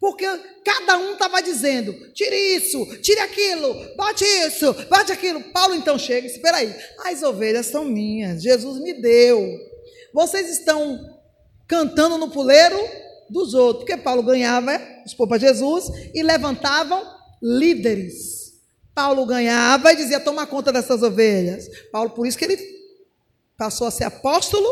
Porque 0.00 0.26
cada 0.64 0.98
um 0.98 1.12
estava 1.12 1.42
dizendo: 1.42 1.92
tire 2.12 2.56
isso, 2.56 2.84
tire 3.00 3.20
aquilo, 3.20 3.74
bote 3.96 4.24
isso, 4.24 4.72
bote 4.88 5.12
aquilo. 5.12 5.42
Paulo 5.52 5.74
então 5.74 5.98
chega 5.98 6.20
e 6.20 6.22
diz: 6.22 6.36
espera 6.36 6.56
aí, 6.56 6.74
as 7.04 7.22
ovelhas 7.22 7.66
são 7.66 7.84
minhas, 7.84 8.42
Jesus 8.42 8.80
me 8.80 8.94
deu. 8.94 9.46
Vocês 10.12 10.48
estão 10.50 10.98
cantando 11.68 12.18
no 12.18 12.30
puleiro 12.30 12.76
dos 13.30 13.54
outros, 13.54 13.84
porque 13.84 14.02
Paulo 14.02 14.22
ganhava, 14.22 14.80
expor 15.06 15.28
para 15.28 15.38
Jesus, 15.38 15.86
e 16.14 16.22
levantavam 16.22 17.02
líderes. 17.42 18.40
Paulo 18.94 19.24
ganhava 19.24 19.92
e 19.92 19.96
dizia: 19.96 20.20
toma 20.20 20.46
conta 20.46 20.72
dessas 20.72 21.02
ovelhas. 21.02 21.68
Paulo, 21.90 22.10
por 22.10 22.26
isso 22.26 22.36
que 22.36 22.44
ele 22.44 22.58
passou 23.56 23.86
a 23.86 23.90
ser 23.90 24.04
apóstolo 24.04 24.68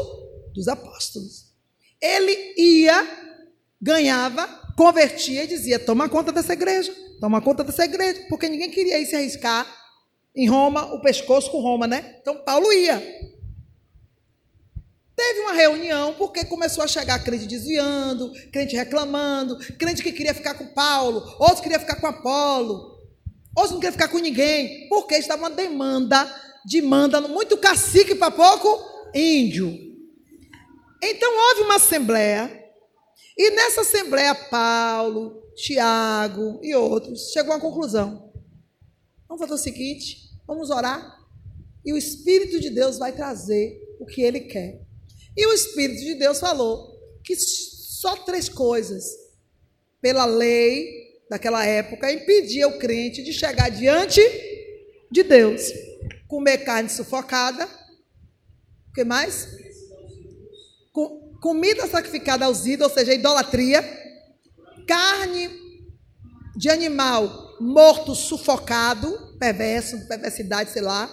dos 0.54 0.68
apóstolos. 0.68 1.46
Ele 2.00 2.54
ia, 2.56 3.06
ganhava, 3.80 4.46
convertia 4.76 5.44
e 5.44 5.46
dizia: 5.46 5.78
toma 5.78 6.08
conta 6.08 6.32
dessa 6.32 6.52
igreja, 6.52 6.94
toma 7.20 7.40
conta 7.40 7.64
dessa 7.64 7.84
igreja, 7.84 8.26
porque 8.28 8.48
ninguém 8.48 8.70
queria 8.70 8.98
ir 8.98 9.06
se 9.06 9.16
arriscar 9.16 9.66
em 10.34 10.48
Roma, 10.48 10.94
o 10.94 11.00
pescoço 11.00 11.50
com 11.50 11.60
Roma, 11.60 11.86
né? 11.86 12.16
Então 12.20 12.36
Paulo 12.44 12.72
ia. 12.72 13.02
Teve 15.18 15.40
uma 15.40 15.52
reunião 15.52 16.14
porque 16.14 16.44
começou 16.44 16.84
a 16.84 16.86
chegar 16.86 17.18
crente 17.24 17.44
desviando, 17.44 18.30
crente 18.52 18.76
reclamando, 18.76 19.58
crente 19.76 20.00
que 20.00 20.12
queria 20.12 20.32
ficar 20.32 20.54
com 20.54 20.68
Paulo, 20.68 21.34
outros 21.40 21.60
queria 21.60 21.80
ficar 21.80 21.96
com 21.96 22.06
Apolo, 22.06 22.96
outros 23.52 23.72
não 23.72 23.80
queria 23.80 23.90
ficar 23.90 24.06
com 24.06 24.18
ninguém, 24.18 24.88
porque 24.88 25.16
estava 25.16 25.42
uma 25.42 25.50
demanda, 25.50 26.24
demanda 26.64 27.20
muito 27.22 27.56
cacique 27.56 28.14
para 28.14 28.30
pouco 28.30 29.10
índio. 29.12 29.76
Então 31.02 31.48
houve 31.48 31.62
uma 31.62 31.74
assembleia, 31.74 32.48
e 33.36 33.50
nessa 33.50 33.80
assembleia, 33.80 34.36
Paulo, 34.36 35.42
Tiago 35.56 36.60
e 36.62 36.76
outros 36.76 37.32
chegou 37.32 37.52
à 37.52 37.58
conclusão: 37.58 38.32
vamos 39.28 39.40
fazer 39.42 39.54
o 39.54 39.58
seguinte, 39.58 40.30
vamos 40.46 40.70
orar, 40.70 41.18
e 41.84 41.92
o 41.92 41.96
Espírito 41.96 42.60
de 42.60 42.70
Deus 42.70 42.98
vai 42.98 43.10
trazer 43.10 43.82
o 43.98 44.06
que 44.06 44.22
ele 44.22 44.42
quer. 44.42 44.86
E 45.38 45.46
o 45.46 45.52
Espírito 45.52 46.00
de 46.00 46.14
Deus 46.16 46.40
falou 46.40 46.98
que 47.24 47.36
só 47.36 48.16
três 48.16 48.48
coisas, 48.48 49.04
pela 50.00 50.24
lei 50.24 51.22
daquela 51.30 51.64
época, 51.64 52.12
impedia 52.12 52.66
o 52.66 52.78
crente 52.78 53.22
de 53.22 53.32
chegar 53.32 53.68
diante 53.68 54.20
de 55.10 55.22
Deus: 55.22 55.62
comer 56.26 56.58
carne 56.58 56.88
sufocada, 56.88 57.66
o 58.90 58.92
que 58.92 59.04
mais? 59.04 59.46
comida 61.40 61.86
sacrificada 61.86 62.46
aos 62.46 62.66
ídolos, 62.66 62.92
ou 62.92 62.98
seja, 62.98 63.14
idolatria, 63.14 63.80
carne 64.88 65.48
de 66.56 66.68
animal 66.68 67.56
morto, 67.60 68.14
sufocado, 68.14 69.36
perverso, 69.38 70.06
perversidade, 70.06 70.70
sei 70.70 70.82
lá, 70.82 71.08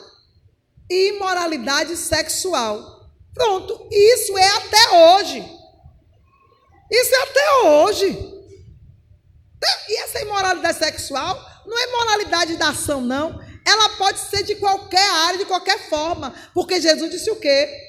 e 0.90 1.10
imoralidade 1.10 1.96
sexual. 1.96 2.95
Pronto, 3.36 3.88
isso 3.92 4.36
é 4.38 4.48
até 4.48 4.90
hoje. 4.92 5.40
Isso 6.92 7.16
é 7.16 7.24
até 7.24 7.52
hoje. 7.68 8.34
E 9.90 10.02
essa 10.02 10.22
imoralidade 10.22 10.78
sexual 10.78 11.40
não 11.66 11.78
é 11.78 11.88
moralidade 11.92 12.58
da 12.58 12.70
ação, 12.70 13.02
não. 13.02 13.40
Ela 13.68 13.90
pode 13.98 14.20
ser 14.20 14.44
de 14.44 14.56
qualquer 14.56 15.10
área, 15.28 15.40
de 15.40 15.46
qualquer 15.46 15.90
forma. 15.90 16.34
Porque 16.54 16.82
Jesus 16.82 17.12
disse 17.12 17.30
o 17.30 17.36
quê? 17.36 17.86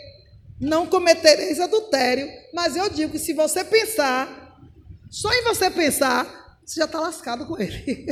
não 0.60 0.86
cometereis 0.86 1.60
adultério. 1.60 2.28
Mas 2.52 2.76
eu 2.76 2.88
digo 2.88 3.12
que 3.12 3.18
se 3.18 3.32
você 3.32 3.64
pensar, 3.64 4.58
só 5.10 5.32
em 5.32 5.42
você 5.44 5.70
pensar, 5.70 6.58
você 6.64 6.80
já 6.80 6.86
está 6.86 7.00
lascado 7.00 7.46
com 7.46 7.58
ele. 7.58 8.06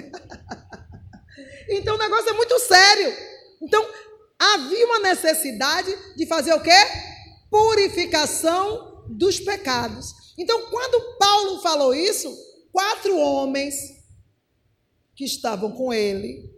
então 1.69 1.95
o 1.95 1.99
negócio 1.99 2.31
é 2.31 2.35
muito 2.35 2.59
sério. 2.61 3.15
Então 3.63 3.87
havia 4.39 4.87
uma 4.87 5.01
necessidade 5.01 5.97
de 6.17 6.27
fazer 6.27 6.53
o 6.55 6.61
quê? 6.61 6.71
Purificação 7.55 9.05
dos 9.09 9.39
pecados. 9.39 10.13
Então 10.37 10.69
quando 10.71 11.17
Paulo 11.19 11.61
falou 11.61 11.95
isso, 11.95 12.37
quatro 12.73 13.17
homens 13.17 13.77
que 15.15 15.25
estavam 15.25 15.71
com 15.71 15.95
ele 15.95 16.53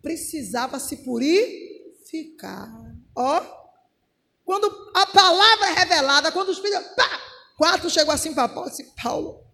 precisava 0.00 0.78
se 0.78 0.98
purificar. 0.98 2.70
Ó, 3.16 3.42
quando 4.44 4.92
a 4.94 5.04
palavra 5.06 5.66
é 5.66 5.72
revelada, 5.72 6.30
quando 6.30 6.50
os 6.50 6.60
filhos. 6.60 6.86
Pá! 6.94 7.20
Quatro 7.56 7.90
chegou 7.90 8.14
assim 8.14 8.34
para 8.34 8.48
Paulo, 8.48 8.68
assim, 8.68 8.84
Paulo, 9.02 9.44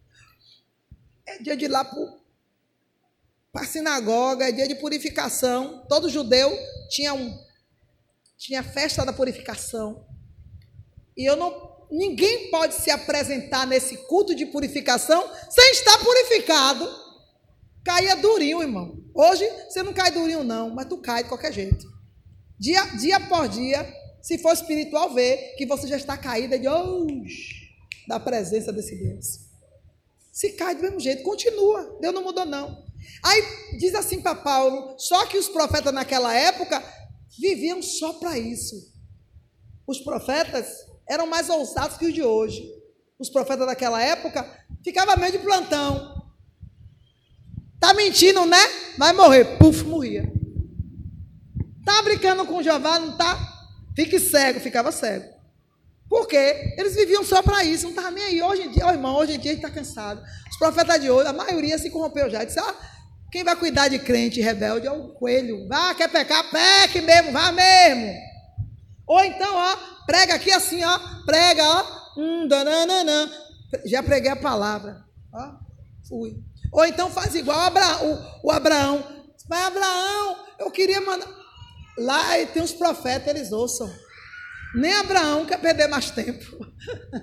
é 1.24 1.38
dia 1.38 1.56
de 1.56 1.64
ir 1.64 1.68
lá 1.68 1.84
para 1.84 3.62
a 3.62 3.66
sinagoga, 3.66 4.46
é 4.46 4.52
dia 4.52 4.68
de 4.68 4.74
purificação. 4.74 5.86
Todo 5.88 6.10
judeu 6.10 6.52
tinha 6.90 7.14
um 7.14 7.49
tinha 8.40 8.62
festa 8.62 9.04
da 9.04 9.12
purificação. 9.12 10.06
E 11.14 11.28
eu 11.28 11.36
não 11.36 11.78
ninguém 11.90 12.50
pode 12.50 12.74
se 12.74 12.90
apresentar 12.90 13.66
nesse 13.66 13.96
culto 14.06 14.34
de 14.34 14.46
purificação 14.46 15.28
sem 15.50 15.72
estar 15.72 15.98
purificado. 15.98 16.88
Caía 17.84 18.16
durinho, 18.16 18.62
irmão. 18.62 18.96
Hoje 19.14 19.46
você 19.68 19.82
não 19.82 19.92
cai 19.92 20.10
durinho 20.10 20.42
não, 20.42 20.70
mas 20.70 20.86
tu 20.86 20.96
cai 20.98 21.22
de 21.22 21.28
qualquer 21.28 21.52
jeito. 21.52 21.86
Dia, 22.58 22.82
dia 22.98 23.20
por 23.20 23.46
dia, 23.48 23.86
se 24.22 24.38
for 24.38 24.52
espiritual, 24.52 25.12
vê 25.12 25.54
que 25.58 25.66
você 25.66 25.86
já 25.86 25.96
está 25.96 26.16
caída 26.16 26.58
de 26.58 26.68
hoje 26.68 27.68
da 28.08 28.18
presença 28.18 28.72
desse 28.72 28.96
Deus. 28.96 29.40
Se 30.32 30.52
cai 30.52 30.74
do 30.74 30.82
mesmo 30.82 31.00
jeito, 31.00 31.22
continua. 31.22 31.98
Deus 32.00 32.14
não 32.14 32.22
mudou, 32.22 32.46
não. 32.46 32.84
Aí 33.22 33.42
diz 33.78 33.94
assim 33.94 34.22
para 34.22 34.34
Paulo: 34.34 34.94
só 34.98 35.26
que 35.26 35.36
os 35.36 35.48
profetas 35.48 35.92
naquela 35.92 36.32
época 36.34 36.82
viviam 37.40 37.82
só 37.82 38.12
para 38.14 38.38
isso. 38.38 38.76
Os 39.86 39.98
profetas 40.00 40.68
eram 41.08 41.26
mais 41.26 41.48
ousados 41.48 41.96
que 41.96 42.06
os 42.06 42.14
de 42.14 42.22
hoje. 42.22 42.62
Os 43.18 43.30
profetas 43.30 43.66
daquela 43.66 44.00
época 44.00 44.46
ficavam 44.84 45.16
meio 45.16 45.32
de 45.32 45.38
plantão. 45.38 46.20
Tá 47.80 47.94
mentindo, 47.94 48.44
né? 48.44 48.58
Vai 48.98 49.12
morrer. 49.12 49.56
Puf, 49.58 49.82
morria. 49.84 50.30
Tá 51.84 52.02
brincando 52.02 52.46
com 52.46 52.62
Jeová, 52.62 52.98
não 52.98 53.16
tá? 53.16 53.36
Fique 53.96 54.20
cego, 54.20 54.60
ficava 54.60 54.92
cego. 54.92 55.40
Por 56.08 56.26
quê? 56.26 56.74
Eles 56.76 56.94
viviam 56.94 57.24
só 57.24 57.42
para 57.42 57.64
isso, 57.64 57.84
não 57.84 57.90
estavam 57.90 58.10
nem 58.10 58.24
aí. 58.24 58.42
Hoje 58.42 58.62
em 58.62 58.70
dia, 58.70 58.86
oh, 58.86 58.90
irmão, 58.90 59.16
hoje 59.16 59.34
em 59.34 59.38
dia 59.38 59.52
a 59.52 59.54
gente 59.54 59.64
está 59.64 59.74
cansado. 59.74 60.22
Os 60.50 60.58
profetas 60.58 61.00
de 61.00 61.10
hoje, 61.10 61.28
a 61.28 61.32
maioria 61.32 61.78
se 61.78 61.88
corrompeu 61.90 62.28
já. 62.28 62.44
Disse, 62.44 62.58
ah, 62.58 62.74
quem 63.30 63.44
vai 63.44 63.56
cuidar 63.56 63.88
de 63.88 63.98
crente 63.98 64.40
rebelde 64.40 64.86
é 64.86 64.90
o 64.90 65.08
coelho. 65.14 65.68
Vá, 65.68 65.94
quer 65.94 66.08
pecar? 66.08 66.50
Peque 66.50 67.00
mesmo, 67.00 67.32
vá 67.32 67.52
mesmo. 67.52 68.12
Ou 69.06 69.24
então, 69.24 69.54
ó, 69.54 69.76
prega 70.06 70.34
aqui 70.34 70.52
assim, 70.52 70.84
ó, 70.84 70.98
prega, 71.24 71.62
ó, 71.64 72.20
hum, 72.20 72.48
dananana. 72.48 73.30
Já 73.84 74.02
preguei 74.02 74.30
a 74.30 74.36
palavra. 74.36 75.04
Ó, 75.32 75.52
fui. 76.08 76.36
Ou 76.72 76.84
então 76.84 77.10
faz 77.10 77.34
igual 77.34 77.58
o 77.58 77.62
Abraão. 77.62 78.12
O, 78.42 78.48
o 78.48 78.50
Abraão. 78.50 79.04
Mas 79.48 79.66
Abraão, 79.66 80.36
eu 80.58 80.70
queria 80.70 81.00
mandar. 81.00 81.28
Lá 81.98 82.46
tem 82.52 82.62
uns 82.62 82.72
profetas, 82.72 83.34
eles 83.34 83.52
ouçam. 83.52 83.92
Nem 84.74 84.92
Abraão 84.94 85.44
quer 85.44 85.60
perder 85.60 85.88
mais 85.88 86.10
tempo. 86.10 86.44